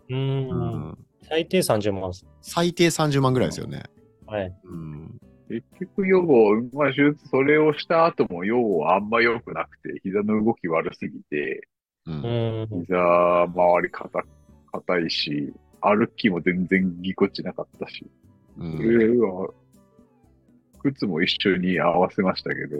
[0.08, 0.48] ううん
[0.90, 0.98] ん。
[1.22, 2.12] 最低30万。
[2.40, 3.82] 最低30万ぐらいですよね。
[4.26, 4.54] はい。
[4.64, 5.18] うん。
[5.48, 11.66] 結局、予後、まあ、手術、それをした後も予後はあんま良くなくて、膝の動き悪すぎて、
[12.06, 12.10] う。
[12.10, 12.68] うんん。
[12.82, 14.24] 膝周り硬
[14.72, 18.06] 硬いし、歩きも全然ぎこちなかったし、
[18.58, 19.48] うんは、
[20.82, 22.76] 靴も一緒に合わせましたけど、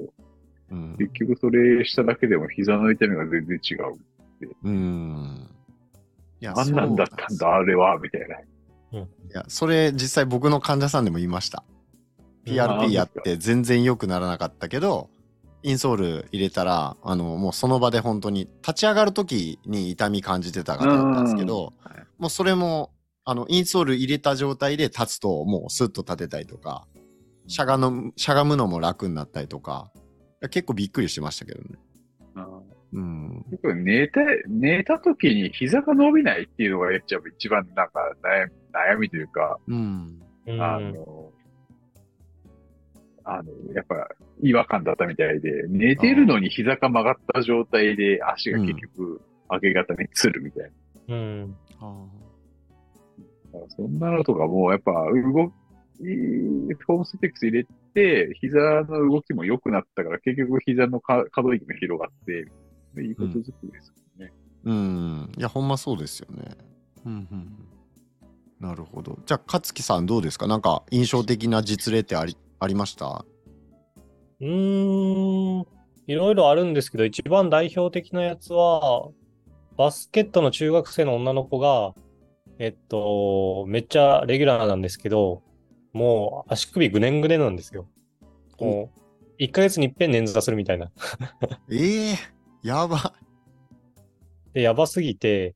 [0.70, 3.94] うん結局それしただけでも膝の痛みが全然違う。
[4.64, 5.48] うん。
[6.40, 8.36] いや何なんだったんだ、あれは、みたいな。
[9.00, 11.64] いや、それ実際僕の患者さんでも言いました。
[12.46, 15.10] あ PRP やって全然良くならなかったけど、
[15.62, 21.74] インソール入れたら、あの、もうその場で本当に立ち上がる時に痛み感じてた方だったんですけど
[22.18, 22.90] もうそれも、
[23.24, 26.86] あの、インソール入れた状態で立つと、もうスッと立てたりとか、
[27.46, 29.90] しゃがのしゃがむのも楽になったりとか、
[30.50, 31.78] 結構びっくりしましたけどね。
[32.92, 33.44] うん
[33.84, 40.20] 寝た、寝た時に膝が伸びないっていうのがやっちゃう一番なんか悩み悩みというか、うん。
[40.46, 41.30] うんあの、
[43.24, 44.08] あの、やっぱ
[44.42, 49.20] 違和感だったみたいで、寝てるのに膝が曲がった状態で足が結局
[49.50, 50.70] 明け方につるみたい
[51.08, 51.14] な。
[51.14, 51.56] うん。
[53.68, 62.50] そんなのとかも、やっぱ動き、フォームステックス入れて、膝の動きも良くなったから、結局膝のか可動域が広がって、で
[62.96, 64.32] いいことずくですよね。
[64.64, 65.32] うん。
[65.36, 66.56] いや、ほんまそうですよね。
[67.04, 67.68] うんうんうん。
[68.68, 69.18] なるほど。
[69.24, 70.46] じゃあ、勝木さんどうですか？
[70.46, 73.24] なんか印象的な実例ってありありました？
[74.40, 75.66] うーん。
[76.06, 79.10] いろいろあるんですけど、一番代表的なやつは、
[79.76, 81.94] バスケットの中学生の女の子が、
[82.58, 85.42] えっと、めっちゃレギュラーなんですけど、
[85.92, 87.86] もう足首ぐねんぐねなんですよ。
[88.58, 88.90] も
[89.38, 90.90] う、1ヶ月に一遍捻挫するみたいな。
[91.70, 92.16] ええ
[92.62, 93.14] やば。
[94.52, 95.54] で、やばすぎて、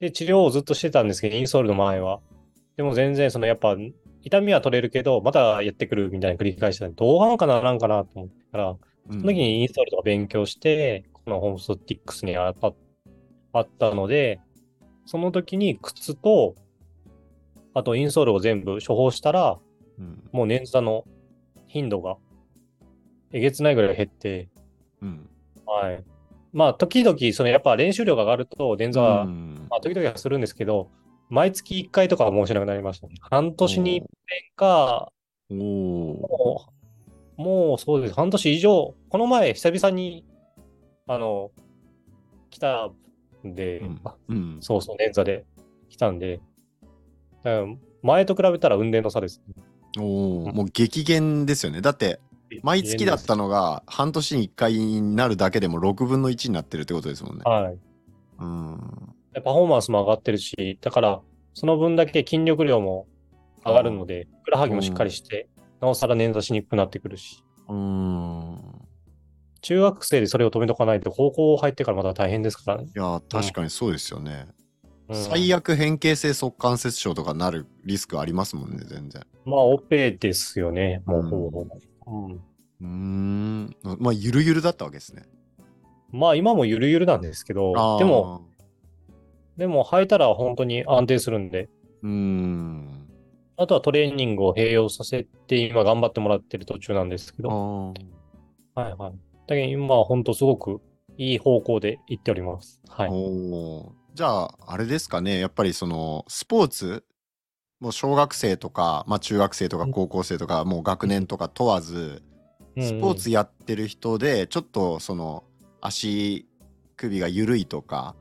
[0.00, 2.20] で、治療をずっとしてたんですけど、インソールの前は。
[2.76, 3.76] でも全然、そのやっぱ、
[4.22, 8.76] 痛みは取れるけど、またやってくるみたいな繰り返してたんで、どうなんかならんかなと思ってから、
[9.06, 12.72] そその時にインストールとか勉強して、このホームストティックスにあった
[13.52, 14.40] あったので、
[15.06, 16.56] その時に靴と、
[17.72, 19.58] あとインソールを全部処方したら、
[19.98, 20.28] うん。
[20.32, 21.04] もう捻挫の
[21.68, 22.16] 頻度が
[23.32, 24.48] えげつないぐらい減って、
[25.06, 25.28] うん。
[25.66, 26.04] はい。
[26.52, 30.90] まあ、時々、そのやっぱ練習量が上がると、捻挫は、うんまあ、時々はするんですけど、
[31.28, 33.14] 毎月1回とかはもうしなくなりましたね。
[33.20, 34.08] 半年に1遍
[34.56, 35.12] か。
[35.50, 36.66] も
[37.38, 38.14] う、もうそうです。
[38.14, 40.24] 半年以上、この前、久々に、
[41.06, 41.50] あの、
[42.50, 42.90] 来た
[43.46, 43.82] んで。
[44.60, 45.44] そうそう、捻挫で
[45.88, 46.40] 来たんで、
[48.02, 49.42] 前と比べたら運転の差です。
[49.98, 50.52] おお。
[50.52, 51.80] もう激減ですよね。
[51.80, 52.20] だって、
[52.62, 57.42] 毎月だったのが半年に1回になるだけでも6分の1になってるってことですもんね。
[57.44, 57.78] はい。
[58.38, 59.14] うん。
[59.32, 61.20] でパフォーマンスも上がってるし、だから、
[61.54, 63.06] その分だけ筋力量も
[63.64, 65.48] 上がるので、ふくらはぎもしっかりして、
[65.80, 68.58] なおさら捻挫しにくくなってくるし、うん。
[69.60, 72.88] 中学生でそれを止めとかないと、高校入ってからまた大変ですからね。
[72.94, 74.46] いや、確かにそうですよね。
[74.48, 74.56] うん
[75.12, 79.24] 最悪変形性側関節症とかなるリスクありますもんね、全然。
[79.44, 81.60] まあ、オペですよね、もうほぼほぼ。
[81.60, 83.76] うんうーん。
[83.98, 85.24] まあ、ゆるゆるだったわけですね。
[86.12, 88.42] まあ今もゆるゆるなんですけど、でも、、
[89.56, 91.68] でも履いたら本当に安定するんで、
[92.02, 93.08] うーん。
[93.56, 97.94] あとはトレーニングを併用させて今頑張ってもらってる途中なんですけあど、ー
[98.74, 99.12] はいはい。
[99.46, 100.80] だけど今は本当すごく
[101.16, 102.80] いい方向で行っております。
[102.86, 103.10] はい。
[104.14, 107.04] じゃあ、あれですかね、やっぱりその、スポーツ、
[107.80, 112.22] もう小学生とか、まあ中学生とか高校生とか、もう学年とか問わず、
[112.78, 115.44] スポーツやってる人で、ちょっとその、
[115.80, 116.46] 足
[116.96, 118.16] 首が緩いとか、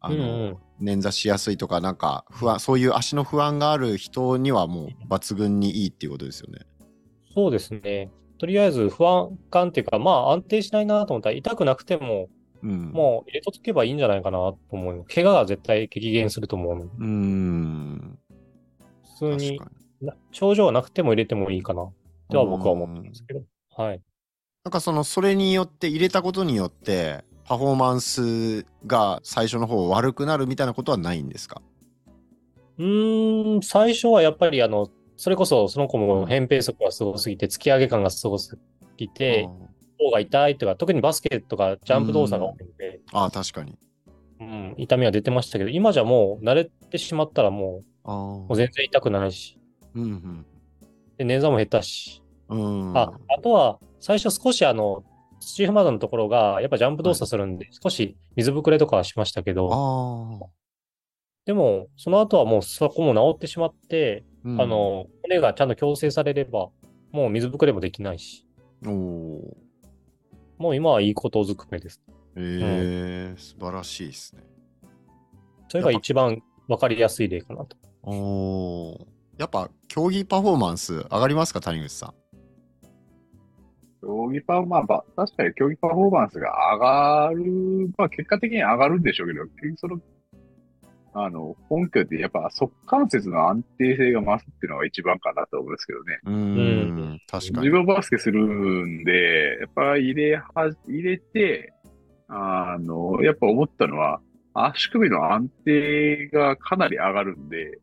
[0.00, 6.60] あのん、捻挫しやすいとか、なんか不安、そういう足の不安がある人にはもう抜群にいいっていうことですよね。
[7.34, 8.10] そうですね。
[8.38, 12.28] とりあえず不安感っていうか、まあ安定しないなと思ったら痛くなくても、
[12.62, 12.92] うん。
[12.92, 15.04] もう入れとけばいいんじゃないかなと思う。
[15.12, 16.76] 怪我が絶対激減すると思う。
[16.76, 18.18] うーん。
[19.18, 19.58] 普通に
[20.30, 21.88] 症状がなくても入れてもいいかな。
[22.30, 23.42] とは僕は思ってるんですけど。
[23.74, 24.02] はい。
[24.64, 31.62] なんかそのそれによって入れたことによってパフォーマンスが最初の方悪くなるみたいなことはないんですか？
[32.78, 38.58] うーん、最初はやっぱりあの、それこそその子も扁平足がすごすぎて、突き上げ感がすごす
[38.96, 39.48] ぎて、
[39.98, 43.78] 方が痛いとか、特にバスケとかジャンプ動作が多いので、ああ確かに。
[44.40, 47.82] うん、痛みは出てましたけど、今じゃもう慣れてしまったらも。
[47.82, 49.58] う、もう全然痛くないし、
[49.94, 50.46] うん
[51.18, 52.90] で、捻挫も減ったし、うん。
[52.90, 52.98] うん。
[52.98, 55.02] あ、あとは、最初少しあの、
[55.40, 60.50] 土踏まずのところが、やっぱジャンプ動作するんで、少し水ぶくれとかはしましたけど。
[61.44, 66.70] でも、その後はもうそこも治ってしまって、うんあ、の、骨がちゃんと矯正されれば、
[67.12, 68.46] もう水ぶくれもできないし。
[70.58, 72.02] もう今はいいことずくめです。
[72.36, 74.42] ええ素晴らしいですね。
[75.68, 77.76] それが一番わかりやすい例かなと。
[78.06, 79.06] おお。
[79.36, 82.14] やっぱ競技パフォーマンス上がりますか谷口さん？
[84.00, 90.00] 競技パフォーマンス、まあ確かに競技パフォーマンスが上がる、まあ結果的に上がるんでしょうけど、結局その、
[91.14, 96.20] あの、根拠ってやっぱ側関節の安定性が増すっていうのが一番かなと思うんですけどね。
[96.24, 97.20] うん。
[97.26, 97.58] 確かに。
[97.60, 100.44] 自分バスケするんで、やっぱ入れは、
[100.86, 101.72] 入れて、
[102.28, 104.20] あの、やっぱ思ったのは、
[104.52, 107.78] 足首の安定がかなり上がるんで、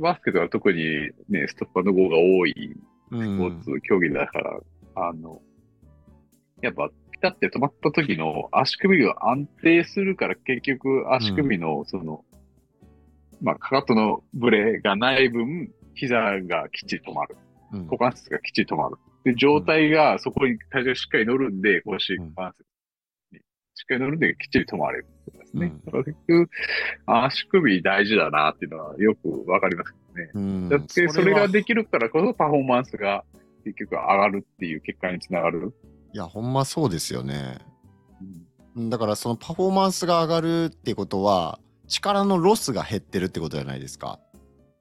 [0.00, 2.76] バスケとか特にね、ストッパーの号が多い
[3.10, 3.36] うん。
[3.36, 4.60] スポーツ競技だから、
[4.96, 5.40] あの、
[6.62, 12.24] やっぱ、ピタって止まった時の足首が安定するから結局足首のその、
[13.40, 17.36] まあ、かかとのブレがない分、膝がきっちり止まる。
[17.72, 17.84] うん。
[17.84, 18.96] 股関節がきっちり止まる。
[19.24, 22.64] で、状態がそこに体重がしっかり乗るんで、腰うん関節
[23.84, 25.72] にしっかり乗るんできっちり止まれるってことですね。
[25.92, 26.50] うん結局、
[27.06, 30.30] 足首大事だなっていうのはよくわかりますけどね。
[30.34, 33.24] うんだってそれはができるからこそパフォーマンスが
[33.64, 35.74] 結局上がるっていう結果につながる。
[36.12, 37.58] いや、ほんまそうですよね。
[38.20, 38.28] うん
[38.76, 44.18] うんだからそのパフォーマンスが上がるってことは力のロスが減ってるってことじゃないですか。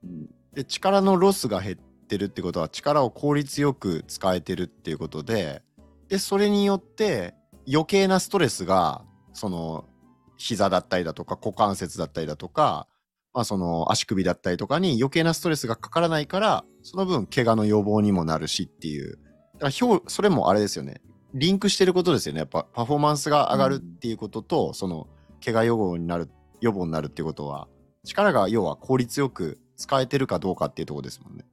[0.04, 5.64] うんで力のロスが減ってるってことは力を効率よく使えてるっていうことで
[6.10, 7.34] でそれによって
[7.72, 9.04] 余計なストレスが
[9.34, 9.86] その
[10.38, 12.88] 膝だったりだとか股関節だったりだとか
[13.34, 19.14] まあその足首だったりとかに余計なストレスがかからないから、その分怪我の予防にもなるしっていう。
[19.14, 21.02] だからひょうそれもあれですよね。
[21.34, 22.40] リンクしてることですよね。
[22.40, 25.08] やっぱパフォーマンスが上がるっていうことと、その
[25.44, 26.30] 怪我予防になる、
[26.62, 27.68] 予防になるっていうことは、
[28.04, 31.44] 力が要は効率よく使えてるかどうかっていうところですもんね。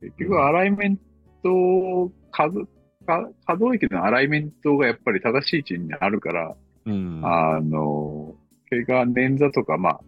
[0.00, 0.96] 結局、アライメン
[1.42, 2.66] ト、可可
[3.06, 7.20] 可動域のアライメントがやっぱり正しい位置にあるから、うん。
[7.24, 8.34] あの、
[8.68, 10.00] 怪我、捻挫とか、まあ、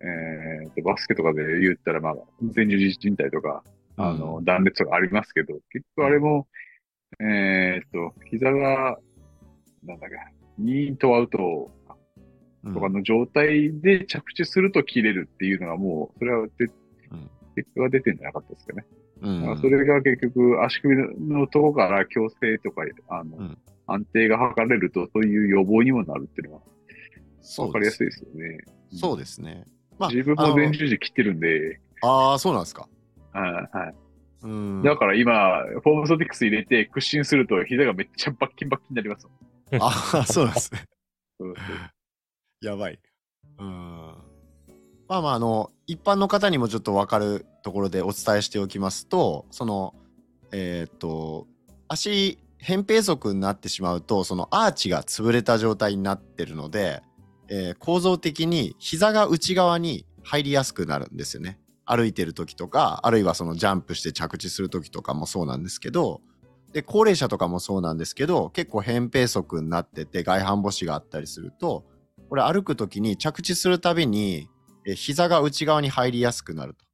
[0.00, 2.14] えーと、バスケとかで言ったら、まあ、
[2.54, 3.62] 前十字靭帯とか、
[3.96, 6.46] あの、断裂とかありますけど、結局あれも、
[7.20, 8.98] えーと、膝が、
[9.84, 10.16] なんだっけ、
[10.58, 11.70] ニートアウト
[12.64, 16.64] うんとかの状態で着地すると切れるっていうのがもう、それはで、
[17.10, 18.84] うん結果が出てんじゃなかったですかね。
[19.24, 26.62] うんそれが結局足首のとこから矯正とか、あの、うん安定が図れると、そういう予防にもなるっていうのは
[27.42, 28.58] そう分かりやすいですよね。
[28.92, 29.66] そうですね。
[29.98, 32.88] まあ、自分も前十字切ってるんで、ああ、そうなんですか。
[33.32, 33.94] はいはい。
[34.42, 34.82] うん。
[34.82, 39.28] だから今、フォームソティクス入れて屈伸すると膝がめっちゃバッキンバッキンになります。
[39.80, 40.80] ああ、そうなんですね。
[42.60, 42.98] やばい。
[43.58, 44.13] うん。
[45.08, 49.94] まあまあ、あの、一般の方にもちょっと分かるところでお伝えしておきますと、その、
[50.52, 51.46] えーっと、
[51.88, 57.02] 足、扁平足になってしまうと、そのアーチが潰れた状態になってるので、
[57.48, 61.58] えー構造的に膝が内側に入りやすくなるんですよね。
[61.84, 66.22] 歩いてる時とか、あるいはそのジャンプして着地する時とかもそうなんですけど、
[66.72, 71.84] で、高齢者とかもそうなんですけど、結構扁平足になってて外反母趾があったりすると、
[72.30, 74.48] これ歩く時に着地するたびに、
[74.86, 76.84] え膝が内側に入りやすくなると。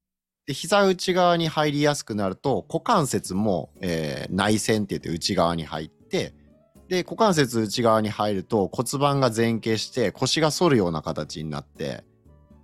[0.47, 6.35] で、膝内側に入りやすくなると、股関節も、えー内旋って言って内側に入って、
[6.89, 12.05] で、股関節内側に入ると骨盤が前傾して腰が反るような形になって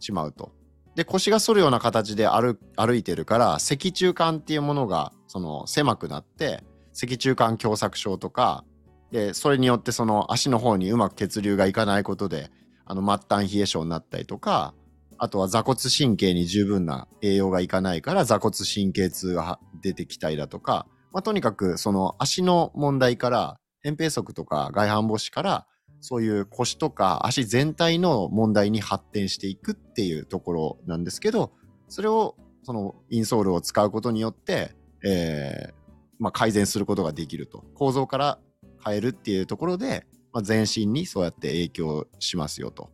[0.01, 0.53] しまうと。
[0.97, 2.57] で、腰が反るような形で歩
[2.97, 8.65] いてるから、脊柱管っていうものがその狭くなって、脊柱管狭窄症とか、
[9.13, 12.51] で、それによってその足の方にうまく血流がいかないことで、
[12.85, 14.75] あの末端冷え症になったりとか、
[15.19, 25.67] あとは座骨神経に十分な栄養がいかないから座骨神経痛が出てきたりだとか、まあ、とにかくその足の問題から、扁平足とか外反母趾から、
[26.01, 31.53] そういう腰とか足全体の問題に発展していくっていうところなんですけど、
[31.89, 35.75] それをそのインソールを使うことによって、えー
[36.19, 37.65] まあ、改善することができると。
[37.75, 38.39] 構造から
[38.85, 42.91] 変えるっていうところで、まあ、全身にそうやって影響しますよと。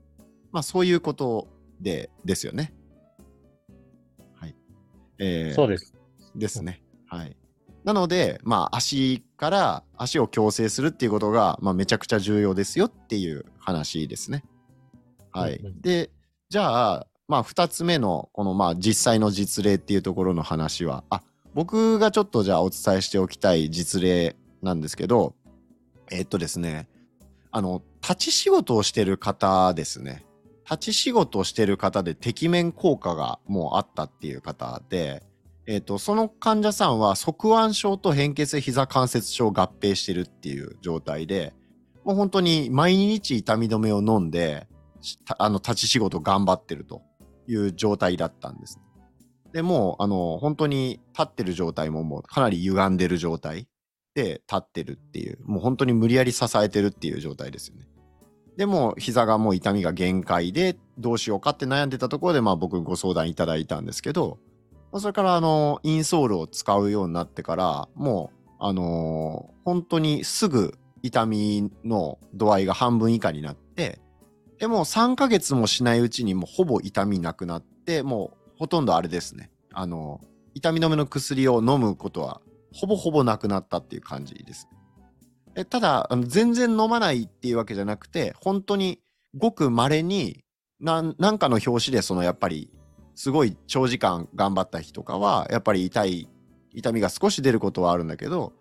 [0.53, 1.49] まあそういうことを
[1.83, 2.73] で、ですよね。
[4.35, 4.57] はい。
[5.19, 5.95] えーそうです。
[6.35, 6.83] ですね。
[7.07, 7.37] はい。
[7.85, 14.45] なので、まあ足から足を矯正するっていうことが、まあめちゃくちゃ重要ですよっていう話ですね。
[15.33, 15.57] はい。
[15.57, 16.11] うんうんで、
[16.49, 21.23] じゃあ、まあ二つ目のこのまあ実際の実例っていうところの話は、あ、
[21.55, 25.35] 僕がちょっとじゃあお伝えしておきたい実例なんですけど、
[26.11, 26.89] えっとですね、
[27.51, 30.25] あの、立ち仕事をしてる方ですね。
[30.73, 35.23] 立ち仕事をしてる方で、てきめん効果がもうあったっていう方で、
[35.67, 41.55] えっ、と、その患者さんは側腕症と変形性膝関節症を合併してるっていう状態で、
[42.05, 44.67] もう本当に毎日痛み止めを飲んで、
[45.39, 47.03] あの、立ち仕事頑張ってると
[47.47, 48.81] いう状態だったんです。
[49.53, 53.69] でもう、あの、本当に立ってる状態ももうかなり歪んでる状態
[54.15, 57.87] で立ってるっていう、もう本当に無理やり支えてるっていう状態ですよね。
[58.57, 64.39] でも、膝がもう痛みが限界で、どうしようかって悩んでたところで、まあ僕ご相談いただいたんですけど、
[64.99, 73.99] それからあの、インソールを使うようになってから、もう、あの本当にすぐ痛みの度合いが半分以下になって、
[74.59, 79.51] でも3ヶ月もしないうちにもうほぼ痛みなくなって、もうほとんどあれですね。
[79.73, 80.21] あの、
[80.55, 82.41] 痛み止めの薬を飲むことは
[82.73, 84.69] ほぼほぼなくなったっていう感じです。
[85.55, 89.01] えただあの、全然飲まないっていうわけじゃなくて、本当に
[89.37, 90.45] ごく稀に
[90.81, 92.71] なんかの表紙でそのやっぱり
[93.15, 96.29] すごい長時間頑張った日とかはやっぱり痛い
[96.73, 98.53] 痛みが少し出ることはあるんだけど、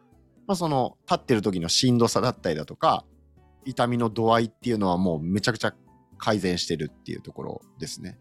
[0.48, 3.06] まあ、その立ってる時のしんどさだったりだとか
[3.66, 5.74] 痛みの度合いっていうのはもうめちゃくちゃ
[6.18, 8.20] 改善してるっていうところですね。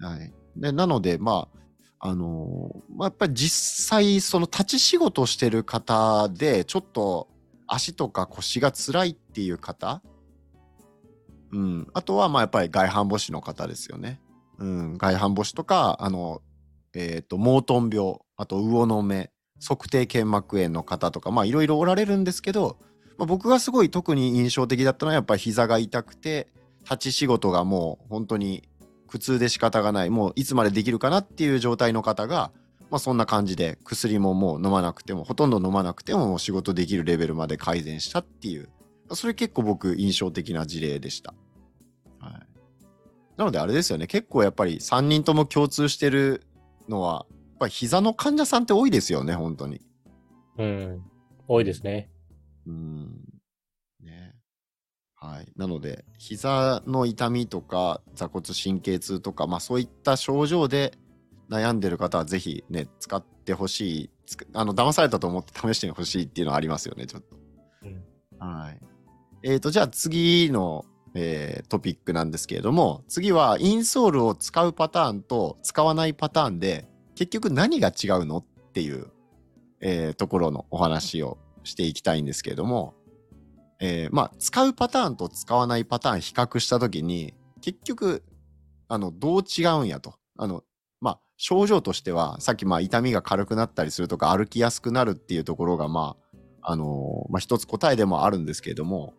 [0.00, 1.58] はい、でなのでまあ
[2.00, 7.28] あのーまあ、やっぱり実際その立ち仕事してる方でちょっと
[7.68, 10.02] 足とか腰が辛いっていう方？
[11.52, 14.20] うん、あとはまあやっぱり外反母趾の方ですよね。
[14.58, 16.42] うん、外反母趾とか、あの、
[16.94, 19.30] えっ、と、モートン病、あと魚の目、
[19.66, 22.78] 測定腱膜炎の方とか、まあいろいろおられるんですけど、
[23.16, 26.48] まあ、僕がすごい特に印象的だったのはやっぱり膝が痛くて、
[26.82, 28.68] 立ち仕事がもう本当に
[29.08, 32.52] 苦痛で仕方がないもういつまでできるかなっていう状態の方が、
[32.90, 38.68] まあ、そんな感じで薬ももう飲まなくてもほとんど飲まなくても仕事できるレベルまで改善したっていう
[39.12, 41.34] それ結構僕印象的な事例でした。
[42.20, 42.32] はい、
[43.36, 46.42] なのであれですよね結構やっぱり3人とも共通してる
[46.88, 49.80] のはやっぱり膝の患者さんって多いですよね本当に。
[50.58, 51.02] うん。
[51.46, 52.10] 多いですね。
[52.66, 53.24] うん。
[54.02, 54.34] ね。
[55.14, 55.52] はい。
[55.56, 60.92] なので、膝の痛みとか、座骨神経痛とか、まあそういった症状で
[61.50, 64.10] 悩んでる方は、ぜひね、使ってほしい。
[64.52, 67.36] あの、騙されたと思って試してほしいっていうのはありますよね、ちょっと。
[67.84, 68.04] うん
[68.38, 68.80] はい。
[69.42, 70.84] えっ、と、じゃあ次の、
[71.14, 79.06] えートピックなんですけれども、次はインソールを使うパターンと使わないパターンで、結局何が違うのっていう、
[79.80, 82.94] えーところのお話をしていきたいんですけれども、
[83.80, 88.24] えーまあ、使うパターンと使わないパターン比較したときに、結局、
[88.88, 90.14] あの、どう違うんやと。
[90.36, 90.62] あの、まあ、
[91.38, 96.16] 症状としては、さっき、まあ、痛みが軽くなったりするとか、歩きやすくなるっていうところが、ま
[96.62, 99.14] あ、あのーまあ、一つ答えでもあるんですけれども、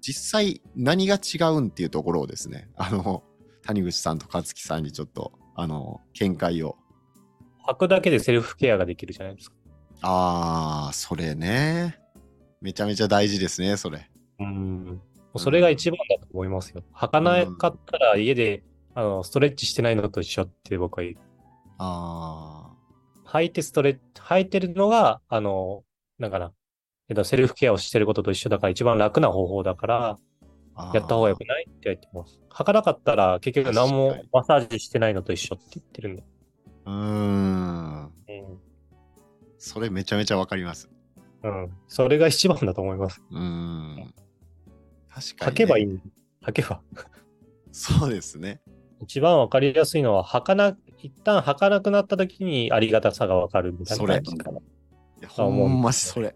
[0.00, 3.22] 実際何が違うんっていうところをですね、あの、
[3.62, 6.76] 谷口さんと勝木さんにちょっと、あの、見解を。
[7.68, 9.56] 履くだけでセルフケアができるじゃないですか。
[10.02, 12.00] あー、それね。
[12.60, 14.10] めちゃめちゃ大事ですね、それ。
[14.40, 15.00] うん。
[15.36, 16.82] それが一番だと思いますよ。
[16.94, 18.64] 履かなかったら家で、
[18.94, 21.04] あのストレッチしてないのと一緒って僕は
[21.80, 21.90] 言う。
[21.90, 22.70] あ
[23.26, 25.84] 履いてストレッチ、履いてるのが、あの、
[26.18, 26.52] なんかな、
[27.08, 30.94] えっと、セルフケアをしてることと一緒だから一番楽な方法だから、ー。
[30.94, 32.40] やった方がよくないって言ってます。
[32.50, 36.24] 履かなかったら結局何もマッサージしてないのと一緒って言ってるんで。
[36.86, 38.04] うーん。
[38.04, 38.10] うん。
[39.58, 40.90] それめちゃめちゃわかります。
[41.42, 41.70] うん。
[41.88, 43.22] それが一番だと思います。
[43.30, 44.14] うーん。
[45.12, 45.52] 確かに、ね。
[45.52, 46.00] 履けばいい。
[46.46, 46.80] 履けば。
[47.72, 48.60] そうですね。
[49.02, 54.60] 一番わかりやすいのは、履かな、一旦履かなくなった時にありがたさがわかるみたいな感じかな。
[55.28, 56.34] ほんまそれ。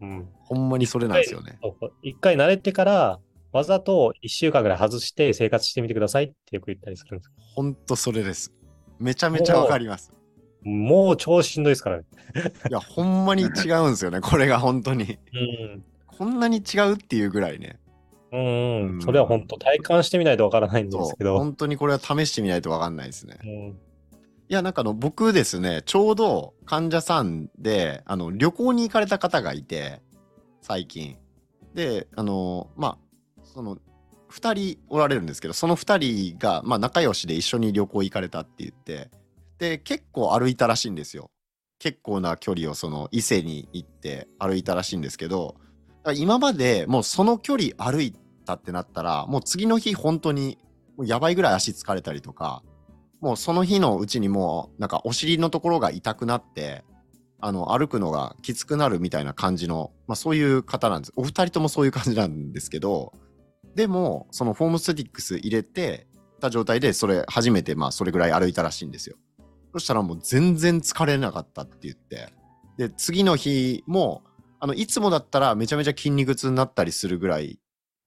[0.00, 0.28] うん。
[0.40, 1.58] ほんまにそれなんですよね。
[2.02, 3.20] 一回慣れてから、
[3.52, 7.30] わざと一週間ぐらい外して生活してみてくださいってよく言ったりするんです。
[7.54, 8.52] ほんとそれです。
[8.98, 10.12] めちゃめちゃわかります。
[10.64, 12.04] もう超しんどいですからね。
[12.68, 14.20] いや、ほんまに違うんですよね。
[14.20, 15.04] これが本当に。
[15.04, 15.06] う
[15.76, 15.84] ん。
[16.06, 17.78] こんなに違うっていうぐらいね。
[18.34, 19.00] うん。
[19.00, 21.04] それは本当体感してみないとわからないんで。
[21.04, 21.38] すけど。
[21.38, 23.38] 本当にこれは試してみないとわかんないですね。
[23.44, 23.50] うん。
[23.70, 23.74] い
[24.48, 30.02] や、なんかあの、僕ですね、ちょうど患者さんで、あの、旅行に行かれた方がいて、
[30.60, 31.16] 最近。
[31.74, 32.98] で、あの、ま
[33.38, 33.78] あ、その、
[34.28, 39.10] 二人おられるんですけど、その二人が、まあ、仲良しで一緒に旅行行かれたって言って、
[39.58, 41.30] で、結構歩いたらしいんですよ。
[41.78, 45.54] 結構な距離をその伊勢に行って歩いたらしいんですけど、
[46.16, 48.14] 今までもうその距離歩い
[48.44, 50.58] たってなったら、もう次の日本当に
[51.02, 52.62] やばいぐらい足疲れたりとか、
[53.20, 56.84] もうその日のうちにもうなんかお尻のところが痛くなって、
[57.40, 61.12] あの歩くのがきつくなるみたいな感じの、まあそういう方なんです。
[61.16, 63.12] お二人ともそういう感じなんですけど、
[63.74, 66.06] でもそのフォームスティックス入れて
[66.40, 69.16] た状態でそれ初めてまあそれぐらい歩いたらしいんですよ。
[69.72, 72.32] そしたらもう全然疲れなかったって言って。
[72.76, 74.22] で、次の日も、
[74.60, 77.58] あの、いつもだったらめちゃめちゃ筋肉痛になったりするぐらい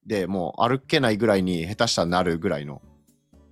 [0.07, 2.81] で、もう歩けないぐらいに下手したらなるぐらいの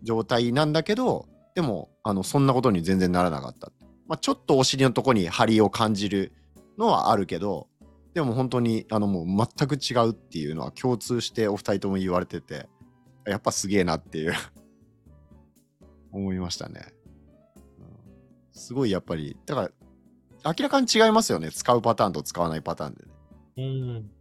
[0.03, 3.71] 状態なんだけど、でも、あの、そんなことに全然ならなかった。
[4.07, 6.33] まあ、ちょっとお尻のとこに張りを感じる
[6.77, 7.67] のはあるけど、
[8.13, 12.67] でも本当に、あの、もう全く違うっていうのは共通してお二人とも言われてて、
[13.27, 14.33] やっぱすげえなっていう
[16.11, 16.81] 思いましたね。
[16.87, 16.95] うん
[18.53, 19.71] すごいやっぱり、だから、
[20.57, 21.51] 明らかに違いますよね。
[21.51, 23.11] 使うパターンと使わないパターンでね。
[23.57, 23.61] う
[23.99, 24.11] ん。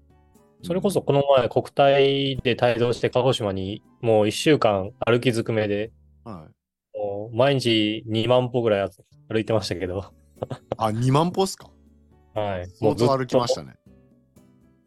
[0.65, 5.93] それこそこの前国体で帯同して鹿児島にもう一週間歩きずくめで、
[6.25, 6.49] は
[6.95, 6.99] い。
[6.99, 8.91] もう毎日2万歩ぐらい
[9.29, 10.13] 歩いてましたけど、
[10.79, 11.71] あ、2万歩っすか？
[12.35, 12.67] はい。
[12.71, 13.69] 相当歩きましたね。
[13.73, 13.77] ね。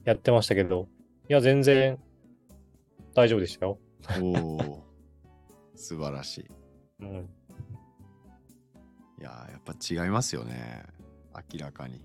[0.04, 0.88] やってましたけど、
[1.30, 2.00] いや、全然
[3.14, 3.78] 大丈夫でしたよ。
[4.22, 4.84] おお。
[5.76, 6.48] 素晴らしい。
[7.02, 7.30] うん。
[9.20, 9.76] いやー、やっぱ
[10.06, 10.84] 違いますよね。
[11.54, 12.02] 明らかに。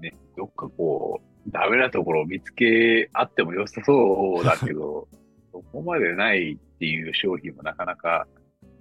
[0.00, 5.08] ね、どっかこう、ダメなところを見つけあっても良さそうだけど、
[5.52, 8.26] そこまでないっていう商品もなかなか、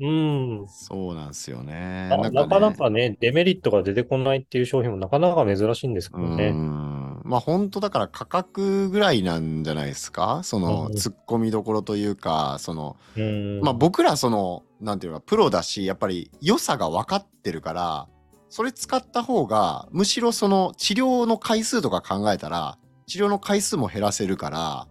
[0.01, 0.65] うん。
[0.67, 2.07] そうなんですよね。
[2.09, 6.51] ななかなねかね、デメリットが出てこないっていう商品もなかなか珍しいんですけうどね。
[6.51, 7.21] ん。
[7.25, 10.41] まあ本当だから価格ぐらいなんじゃないですか？
[10.43, 13.59] そのうん突っ込みどころというか、その、うん。
[13.61, 18.07] まあ僕らその、なんていうか、プロだし、やっぱり良さが分かってるから、
[18.49, 24.87] それ使った方が、むしろその治療の回数とか考えたら、治療の回数も減らせるから、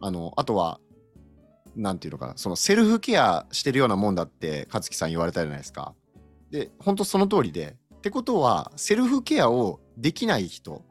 [0.00, 0.80] あの、あとは、
[1.76, 5.94] なんていうのかな、そのセルフケアしてるようなもんだって、勝木さん言われたじゃないですか。
[6.50, 10.84] で、本当その通りで、ってことは、セルフケアをできない人、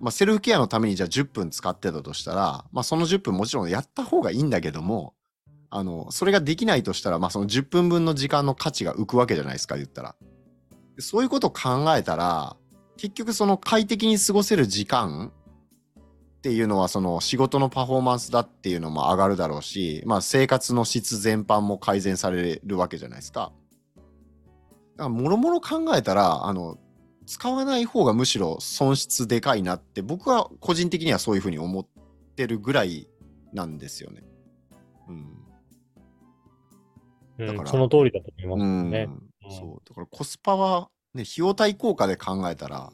[0.00, 5.14] まあ、セルフケアのためにじゃあ10分使ってたとしたら、まあ、その10分もちろんやった方がいいんだけども、
[5.70, 10.16] あの、それができないとしたら、まあ、その10分分の時間の価値が浮くわけじゃないですか、言ったら。
[10.96, 12.56] でそういうことを考えたら、
[12.96, 15.30] 結局その快適に過ごせる時間
[16.38, 23.52] っていうのはその仕事のパフォーマンスだっていうのも上がるだろうし、まあ生活の質全般も改善されるわけじゃないですか。
[24.96, 26.78] だからもろもろ考えたら、あの、
[27.26, 31.86] 使わない方がむしろ損失でかいなって僕は個人的にはそういうふうに思っ
[32.36, 33.08] てるぐらい
[33.52, 34.22] なんですよね。
[35.08, 35.14] うん。
[37.38, 39.56] うんだからその通りだと思いますうんね。
[39.58, 39.88] そう。
[39.88, 42.92] だからコスパは、ね、費用対効果で考えたら、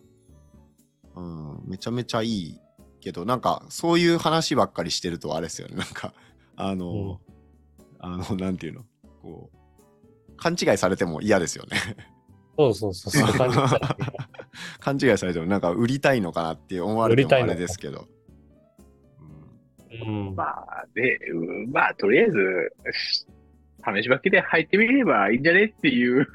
[1.14, 2.60] うん、めちゃめちゃいい
[3.00, 5.76] けど、なんか、そういう話ばっかりしてるとあれですよね。
[5.76, 6.14] なんか、
[6.56, 7.20] あの、
[7.98, 8.84] あの、なんていうの、
[9.22, 11.76] こう、勘違いされても嫌ですよね。
[12.58, 13.12] そうそうそう。
[13.12, 13.48] そう
[14.80, 18.06] 勘違いされても、なんか売りたいのかなって思われてもあれですけど。
[20.04, 20.34] うん。
[20.34, 22.36] まあ、で、うんまあ、とりあえず、
[23.84, 26.28] 試しばきで入ってみればいいんじゃねっていう。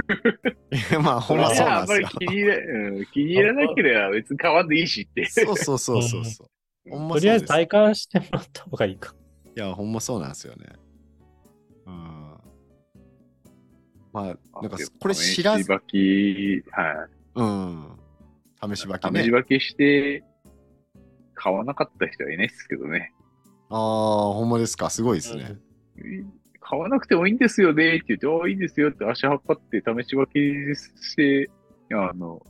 [0.96, 2.20] う んまあ、ほんまそうなんあんまりですよ。
[2.20, 5.26] 気に入ら,、うん、気に入らなければ別に変わんでいいしって。
[5.26, 6.48] そうそうそうそうそう。
[6.90, 7.46] ほんまとりあえず。
[7.46, 9.14] 体感してもらった方がいいか。
[9.56, 10.66] いや、ほんまそうなんですよね。
[11.86, 12.38] うん。
[14.14, 14.24] まあ、
[14.62, 17.10] なんか、これ知らず、試しばき、はい。
[17.36, 17.98] うん。
[18.76, 19.32] 試しばきね試し。
[19.32, 20.24] ばきして、
[21.34, 23.14] 買わなかった人はいないですけどね。
[23.70, 24.90] ああ、ほんまですか。
[24.90, 25.58] すごいですね。
[26.70, 31.50] 買わなくてもいいんですよねって言って、ああ、いいですよって足引っ張って試しばきして、
[31.94, 32.42] あの、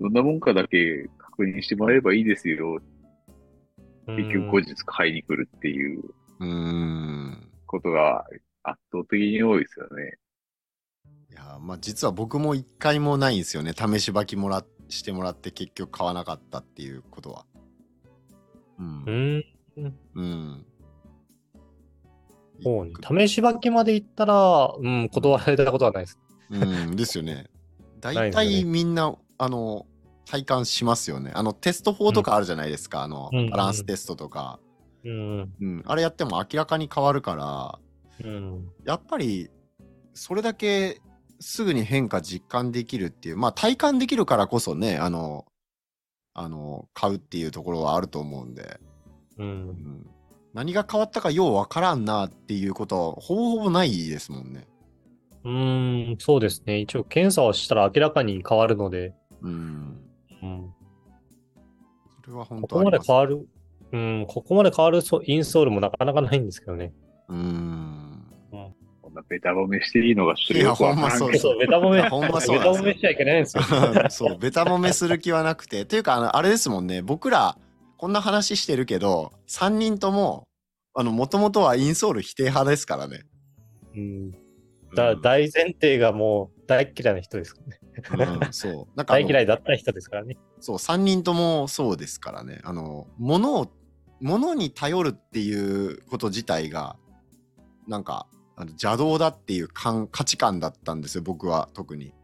[0.00, 2.80] どんなもんかだけ確認してもらえればいいですよ。
[4.06, 6.00] 結局後日買いに来るっていう
[6.38, 7.50] うーん。
[7.66, 8.24] ことが
[8.62, 10.18] 圧倒的に多いですよね。
[11.32, 13.72] いや、まあ実は僕も一回もないんですよね。
[13.72, 17.44] 試しばきもらしてもらって結局買わなかったっていうことは。
[18.78, 19.04] うん
[19.76, 19.80] う。
[19.82, 19.94] ん。
[20.14, 20.66] うん。
[22.62, 22.92] そうね。
[23.26, 26.18] 試しばきまで行ったら、うん、断られたことはないです。
[26.50, 27.46] うん、ですよね。
[28.00, 29.86] 大体みんな、あの、
[30.26, 31.32] 体感しますよね。
[31.34, 33.02] あの、テスト法とかあるじゃないですか。
[33.02, 34.60] あのうん、バランステストとか。
[35.04, 35.52] うん。
[35.60, 35.82] うん。
[35.86, 37.78] あれやっても明らかに変わるから、
[38.26, 38.68] うん。
[38.84, 39.50] やっぱり、
[40.14, 41.00] それだけ
[41.40, 45.46] すぐに変化実感できるっていう、まあ体感できるからこそね、あの、
[46.34, 48.78] あの、買うっていうところはあると思うんで、
[49.38, 49.42] う。
[49.42, 50.06] うんん、
[50.52, 54.66] 何が変わったかようわからんなっていうことはほぼほぼないですもんね。
[55.44, 56.78] うん、そうですね。
[56.78, 60.00] 一応検査をしたら明らかに変わるので、うん。
[60.42, 60.74] うん、
[62.24, 62.98] それは本ここまで。
[63.04, 63.46] 変わる、
[63.92, 66.92] うん、ここまで変わるソインストールもなかなかないんですけどね。
[67.28, 68.10] うん。
[69.00, 73.62] こんなベタ褒めしていいのがいやほんまそうです そう、ベタ褒め、ほんまそうベタ褒めしちゃいけないんですよ。
[74.10, 75.84] そう、ベタ褒めする気はなくて。
[75.84, 77.56] というか、あの、あれですもんね、僕ら、
[78.00, 80.48] こんな話してるけど、3人とも、
[80.94, 83.26] あの、もともとはインソール否定派ですからね。
[83.94, 84.30] うん、
[84.94, 87.60] だうん大前提がもう大嫌いな人ですか
[88.16, 88.38] らね。
[88.46, 88.86] うん、そう。
[88.96, 90.38] なんかあ大の嫌いだった人ですからね。
[90.60, 92.62] そう、3人ともそうですからね。
[92.64, 93.70] あの、物を、
[94.18, 95.54] 物に頼るってい
[95.92, 96.96] うこと自体が、
[97.86, 102.14] なんか、あの邪道だっていう感価値観だったんですよ、僕は特に。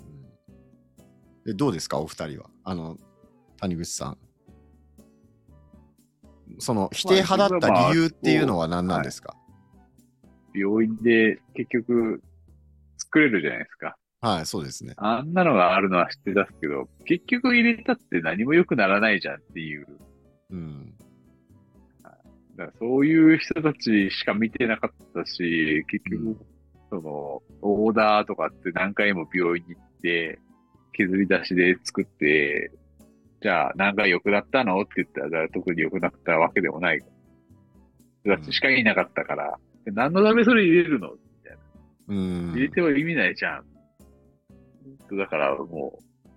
[0.00, 2.50] うん、でどうですか、お二人は？
[2.64, 2.96] あの、
[3.60, 4.18] 谷口さん。
[6.58, 9.36] その、否定派だった理由っていうのは何なんですか、
[10.54, 12.22] 病院で結局
[12.98, 13.96] 作れるじゃないですか。
[14.20, 14.94] はい、そうですね。
[14.96, 19.86] あんなのがあるのは知ってたっすけど、結局入れたって何も良くならないじゃんっていう。
[20.50, 20.94] うん。
[22.56, 26.36] だからそういう人たちしか見てなかったし、結局、うん
[26.88, 30.38] その、オーダーとかって何回も病院に行って、
[30.92, 32.70] 削り出しで作って、
[33.46, 34.80] じゃあ何回良くなったの？
[34.80, 37.00] って言ったら、特に良くなったわけでもない。
[38.24, 41.12] 人たちしかいなかったから、で何のためそれ入れるの？
[42.08, 42.50] うん。
[42.56, 43.64] 入れても意味ないじゃん。
[45.16, 46.28] だからもう、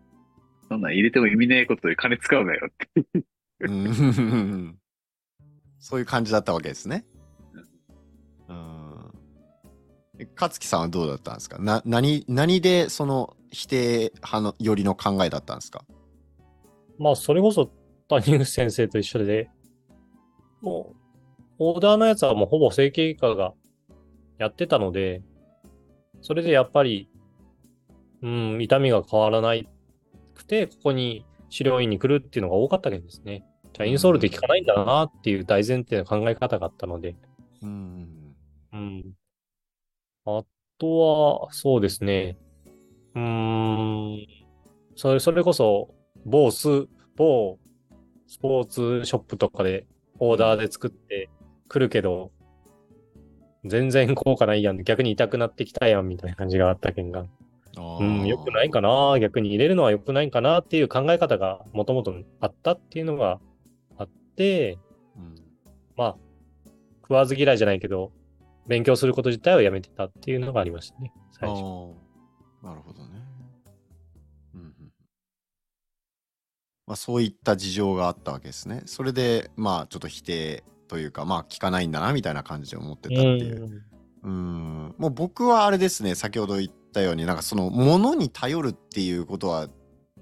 [0.68, 3.24] そんなん入れても意味ないことで金使うなよって。
[3.62, 4.78] うん
[5.82, 7.05] そういう感じだったわけですね。
[8.49, 9.12] うん。
[10.20, 11.57] え勝木さんはどうだったんですか？
[11.57, 15.84] な、何、何でその否定派のよりの考えだったんですか？
[17.00, 17.72] まあ、それこそ
[18.10, 19.50] 谷口先生と一緒で、
[20.62, 20.95] もう、
[21.60, 23.54] オーダーのやつはもうほぼ整形外科が
[24.38, 25.24] やってたので、
[26.22, 27.10] それでやっぱり、
[28.22, 29.70] うん、痛みが変わらない
[30.36, 33.45] くて、ここに治療院に来るっていうのが多かったわけですね。
[33.74, 37.16] じゃあ、インソールで効かないんだなっていう大前提の考え方があったので、
[37.62, 38.36] うん。
[38.74, 39.14] うん。
[40.26, 40.43] あ
[40.78, 42.38] とは、そうですね。
[43.16, 44.28] うーん。
[44.95, 45.93] それ、それこそ、
[46.26, 47.59] 某ス、某
[48.28, 49.86] スポーツショップとかで
[50.20, 51.30] オーダーで作って
[51.67, 52.32] くるけど、
[53.65, 54.84] 全然効果ないやん。
[54.84, 57.26] 逆に痛くなってきたやん、みたいな感じがあったけんが。
[57.78, 59.11] うん、良くないかな。
[59.11, 59.20] な。
[59.20, 63.39] 逆に入れるのは良くないかなっていう考え方がもともとあったっていうのが
[63.97, 64.78] あって、
[65.15, 65.36] うん
[65.95, 66.17] まあ、
[67.01, 68.11] 食わず嫌いじゃないけど、
[68.67, 71.61] 勉強すること自体をやめてたっていうのがありましたね、最初。
[72.63, 73.29] なるほどね。
[76.90, 78.82] まあ、そういった事情があったわけですね。
[78.88, 83.84] それで、まあ、ちょっと否定というか、まあ、聞かないんだな、みたいな感じで思ってたっていう。
[84.24, 84.96] うん。
[84.98, 89.70] もう僕はあれですね、先ほど言ったように、なんかその、ものに頼るっていうことは、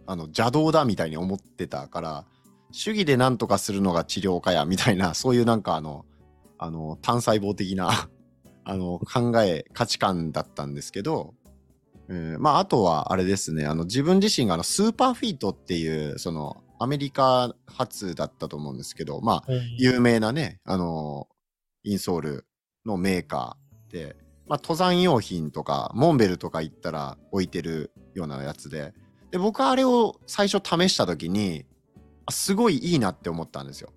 [0.08, 2.26] あの、邪道だみたいに思ってたから、
[2.74, 6.06] 主義で何とかするのが治療かや、みたいな、そういうなんかあの、
[6.58, 8.10] あの、単細胞的な、
[8.66, 11.34] あの、考え、価値観だったんですけど、
[12.10, 21.28] えーまあ、あとは、あれですね、あの、自分自身が、あの、スーパーフィートっていう、その、アメリカ発だったと思うんですけど、まあ、うん有名なね、あの、
[21.84, 22.46] インソール
[22.86, 24.16] のメーカーで、
[24.48, 28.94] まあ、登山用品とか、モンベルとか行ったら置いてるようなやつで、
[29.32, 31.66] で、僕はあれを最初試した時に、
[32.26, 33.92] あすごいいいなって思ったんですよ。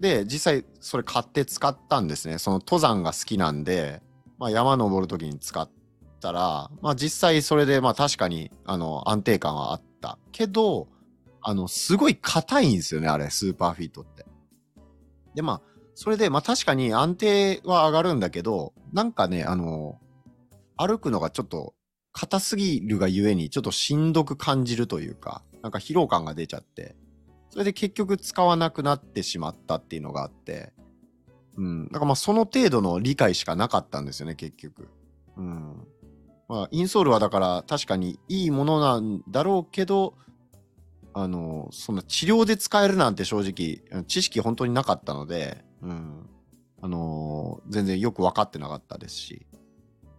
[0.00, 2.38] で、実際それ買って使ったんですね。
[2.38, 4.02] その登山が好きなんで、
[4.38, 5.68] まあ、山登る時に使っ
[6.22, 10.88] たら、まあ、実際それでまあ確かにあの安定感はあったけど、
[11.42, 14.24] あの、すごい硬いんですよね、あれ、スーパーフィットって。
[15.34, 15.62] で、まあ、
[15.94, 19.98] それで、まあ確かに安定は上がるんだけど、なんかね、あの、
[20.76, 21.74] 歩くのがちょっと
[22.12, 26.94] 硬すぎるがゆえに、ちょっとしんどく感じるというか、なんか疲労感が出ちゃって、
[27.50, 30.72] それで結局使わなくなってしまったっていうのがあって、
[31.56, 31.88] うん。
[31.88, 34.88] だからまあその程度の理解しかなかったんですよね、結局。
[35.36, 35.86] うん。
[36.52, 40.12] まあ、インソールはだから確かにいいものなんだろうけど、
[41.14, 46.28] あの、そんな治療で使えるなんて正直、知識本当になかったので、うん。
[46.82, 49.46] あの全然よく分かってなかったですし、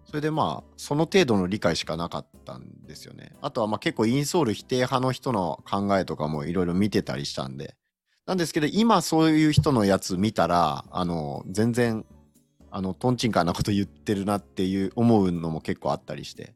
[0.06, 3.34] それでまあ、その程度の理解しかなかったんですよね。
[3.42, 7.76] あとはまあ結構インソール否定派の人の考えとかもいろいろ見てたりしたんで、
[8.26, 12.06] なんですけど、今そういう人のやつ見たら、あの、全然、
[12.76, 16.56] あの、トンチンカンなこと言ってるなっていう思うのも結構あったりして。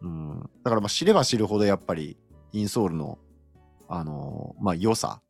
[0.00, 0.48] うん。
[0.62, 2.16] だからまあ知れば知るほどやっぱり、
[2.52, 3.18] インソールの、
[3.88, 5.20] あの、まあ良さ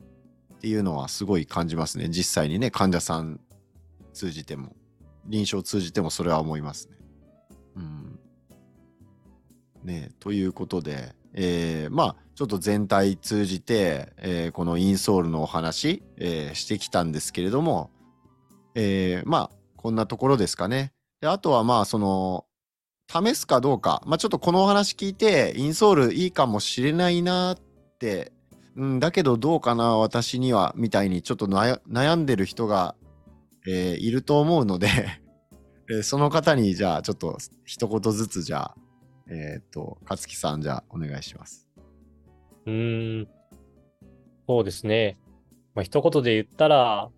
[0.55, 2.11] っていうのはすごい感じますね。
[2.11, 3.41] 実際にね、患者さん
[4.13, 4.77] 通じても、
[5.25, 6.99] 臨床通じてもそれは思いますね。
[7.77, 8.19] うん。
[9.85, 17.91] ねということで、えーまあちょっと全体通じて、えーこのインソールのお話、えーしてきたんですけれども、
[18.75, 20.93] えーまあこんなところですかね。
[21.21, 22.45] であとはまあその
[23.11, 27.59] 試すかどうか、まあちょっとこのお話聞いてインソールいいかもしれないなっ
[27.99, 28.33] て、
[28.77, 32.95] うん、だけどどうかな私にはみたいにちょっと悩んでる人が、
[33.67, 34.89] えーいると思うので、
[35.91, 38.77] えーその方にじゃあちょっと一言ずつじゃあ
[39.31, 41.67] えっ、と勝木さんじゃあお願いします。
[42.67, 43.29] うーん。
[44.47, 45.19] そうですね。
[45.75, 47.11] まあ、一言で言ったら、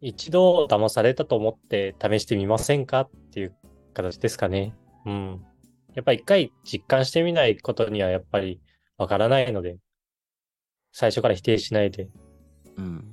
[0.00, 3.54] 一度騙されたと思って試してみませんかっていう
[3.92, 4.74] 形ですかね。
[5.04, 5.44] うん。
[5.94, 8.60] やっぱり一回実感してみないことにはやっぱり
[8.96, 9.76] わからないので、
[10.92, 12.08] 最初から否定しないで、
[12.76, 13.04] うん。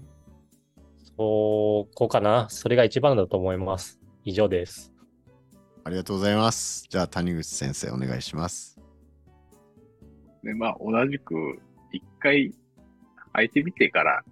[1.18, 2.48] そこかな。
[2.50, 4.00] それが一番だと思います。
[4.24, 4.94] 以上です。
[5.84, 6.86] ありがとうございます。
[6.90, 8.78] じゃあ谷口先生お願いします。
[10.44, 11.34] で、まあ、同じく、
[11.92, 12.54] 一回、
[13.34, 14.24] 履いてみてから、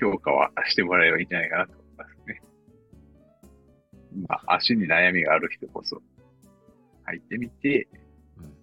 [0.00, 2.42] 評価はしてもらえばいいんじゃないかなと思いますね。
[4.28, 6.00] まあ、足に悩みがある人こそ、
[7.06, 7.88] 履いてみて、
[8.36, 8.58] うん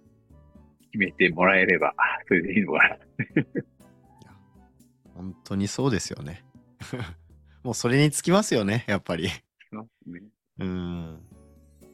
[0.95, 1.93] 決めてもらえれば、
[2.25, 2.97] それでいいのかな。
[5.13, 6.43] 本当にそうですよね。
[7.63, 9.23] もうそれにつきますよね、やっぱり。
[9.23, 10.21] ね
[10.59, 11.21] うん。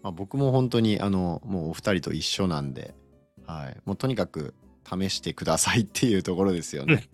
[0.03, 2.93] まあ、僕も本当にあのもうお二人と一緒なんで、
[3.47, 4.53] はい、もうとにかく
[4.83, 7.09] 試してくださいっていうところですよね。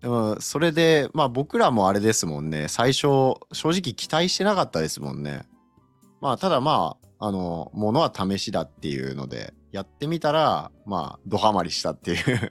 [0.00, 3.02] でもそれでまあ僕らもあれですもんね最初
[3.52, 5.42] 正直期待してなかったですもんね。
[6.20, 12.50] まあただまああのものは試しだっていうのでやってみたらまあドハマりしたっていう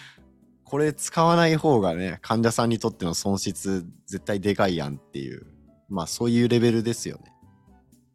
[0.64, 5.46] これ使わない方がね患者さんにとっての損失絶対でかいやんっていう
[5.88, 7.32] まあそういうレベルですよね。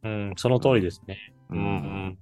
[0.03, 1.33] うん、その通りですね。
[1.49, 2.17] ううんん。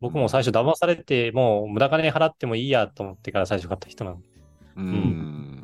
[0.00, 4.28] 僕も最初騙されて、もう無駄金払ってもいいやと思ってから最初買った人なんで。
[4.76, 4.84] うん。
[4.84, 5.57] 本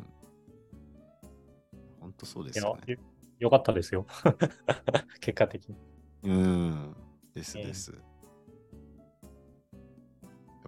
[2.17, 2.97] 当そうですよね。
[3.39, 4.05] 良かったですよ。
[5.19, 5.75] 結果的に。
[6.23, 6.95] うん。
[7.33, 7.91] ですです。
[7.91, 7.97] や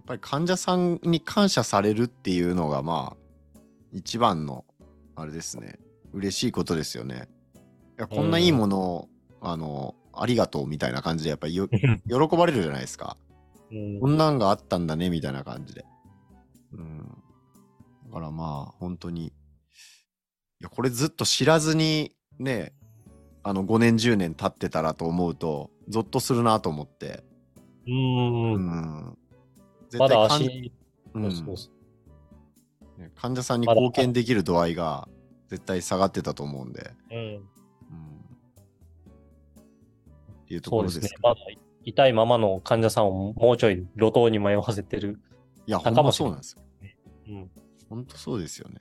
[0.01, 3.59] っぱり患者さんに感謝されるっていうのが、まあ、
[3.91, 4.65] 一番の、
[5.15, 5.79] あれですね。
[6.13, 7.27] 嬉しいことですよね。
[7.97, 9.09] いや、こんないいものを、
[9.41, 13.17] あの、ありがとうみたいな感じで、やっぱりよ喜ばれるじゃないですか。
[13.71, 15.85] うんこんなんがあったんだね、みたいな感じで。
[16.71, 16.99] うん。
[18.07, 19.33] だからまあ、本当に。
[20.60, 22.74] いや、これずっと知らずに、ね、
[23.43, 27.24] あの、5年、10年経ってたらと思うと、ゾッとするなと思って。
[27.88, 27.91] う。
[27.91, 29.18] うんん。
[29.89, 30.72] 絶まだ患足、
[31.14, 31.74] うんそうそう
[33.16, 35.08] 患者さんに貢献できる度合いが
[35.49, 36.91] 絶対下がってたと思うんで。
[37.12, 37.16] う。
[37.16, 37.20] うん。
[37.20, 37.41] うん。
[40.41, 41.51] っていうとそうですねころですか。。
[41.51, 45.20] まだ痛いままの患者さんをもうちょい路頭に迷わせてる。
[45.68, 46.62] いや、ほんまそうなんですよ。
[47.30, 47.51] うん。
[47.89, 48.80] ほんとそうですよね。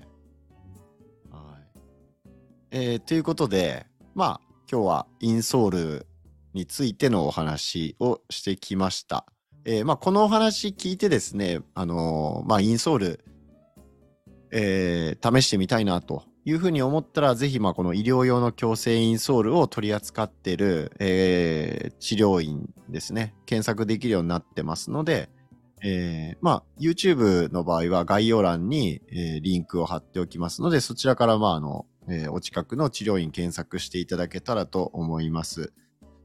[2.70, 4.40] えーということで、まあ、
[4.70, 6.06] 今日はインソール
[6.52, 9.26] についてのお話をしてきました。
[9.64, 13.24] えーまあ、このお話聞いてですね、あのーまあ、インソール、
[14.50, 25.28] えー試してみたいなというふうに思ったら、ぜひ、まあ、この医療用の矯正インソールを取り扱っている、えー治療院ですね、検索できるようになってますので、
[25.82, 35.72] えーまあ、YouTube の場合は概要欄に、えーリンクを貼っておきますので、そちらから、まあ、あの、えーお近くの治療院検索していただけたらと思います。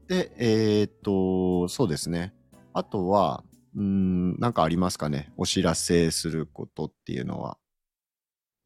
[0.08, 2.34] で、えーっと、そうですね。
[2.72, 5.32] あとは、うん、なんかありますかね？
[5.36, 7.58] お知らせすることっていうのは。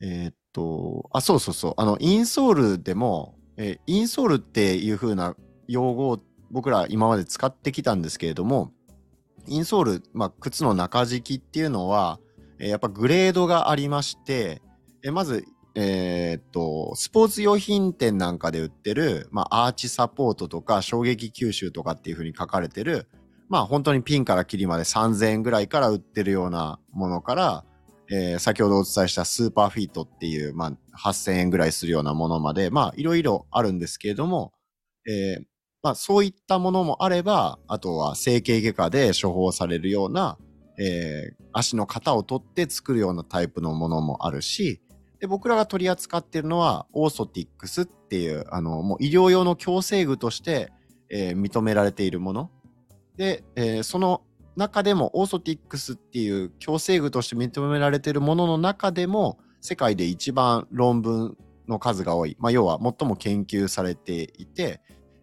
[0.00, 1.74] えーっと、あ、そうそうそう。
[1.76, 5.36] あの、インソールでも、えーインソールっていう風な
[5.68, 6.18] 用語を
[6.50, 8.72] 僕ら今まで使ってきたんですけれども、
[9.46, 12.20] インソール、まあ、靴の中敷きっていうのは、
[12.58, 14.60] えーやっぱグレードがありまして、
[15.02, 15.44] えーまず、
[15.78, 23.06] えーっと、スポーツ用品店なんかで売ってる、まあ、アーチサポートとか衝撃吸収とかっていう風に書かれてる、
[23.50, 27.64] まあ、本当にピンからキリまで3000円ぐらいから売ってるようなものから、
[28.10, 34.54] えー先ほどお伝えしたスーパーフィートっていう、まあ、8000円ぐらいするようなものまで、まあ、いろいろあるんですけれども、
[35.06, 35.44] えー
[35.82, 40.38] まあ、そういったものもあれば、あとは整形外科で処方されるような、
[40.78, 44.82] えー足の型を取って作るようなタイプのものもあるし、
[45.20, 50.72] で僕らが取り扱っているのは、オーソティックスっていう、あの、もう医療用の矯正具として、
[51.08, 52.50] えー認められているもの。
[53.16, 54.22] で、えーその
[54.56, 61.36] 中でも、オーソティックスっていう矯正具として認められているものの中でも、世界で一番論文
[61.68, 62.36] の数が多い。
[62.38, 64.80] まあ、要は最も研究されていて、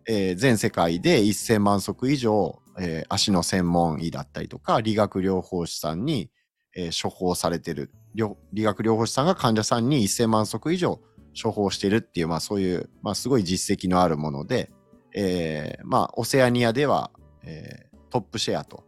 [0.07, 6.31] えー全世界で1000万足以上、えー足の専門医だったりとか、理学療法士さんに、
[6.75, 7.91] えー処方されている。
[8.15, 10.99] 理学療法士さんが患者さんに1000万足以上
[11.41, 14.71] 処方しているっていう、まあそういう、まあすごい実績のあるもので、
[15.15, 17.11] えーまあオセアニアでは、
[17.43, 18.83] えートップシェアと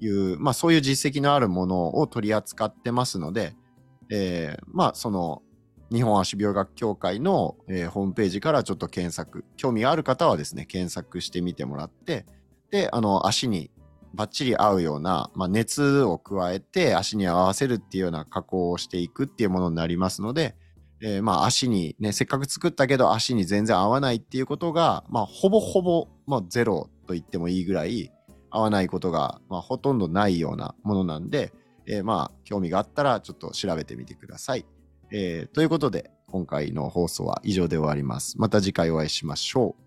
[0.00, 3.54] いう、まあそういう実績のあるものを取り扱ってますので、
[4.10, 5.42] えーまあその
[5.92, 12.24] 日本足病学協会の、えーホームページからちょっと検索、興味がある方はですね、検索してみてもらって、
[12.70, 13.70] で、あの、足に
[14.14, 20.56] バッチリ合うような、まあ、熱を加えて足に合わせるっていうような加工をしていくっていうものになりますので、
[21.02, 28.12] えーまあ足にね、せっかく作ったけど足に全然合わないっていうことが、まあほぼほぼ、まあゼロと言ってもいいぐらい
[28.50, 31.52] 合わないことが、まあほとんどないようなものなんで、
[31.86, 34.64] えーまあ興味があったらちょっと調べてみてください。
[35.10, 38.38] えーということで、今回の放送は以上で終わります。
[38.38, 39.81] また次回お会いしましょう。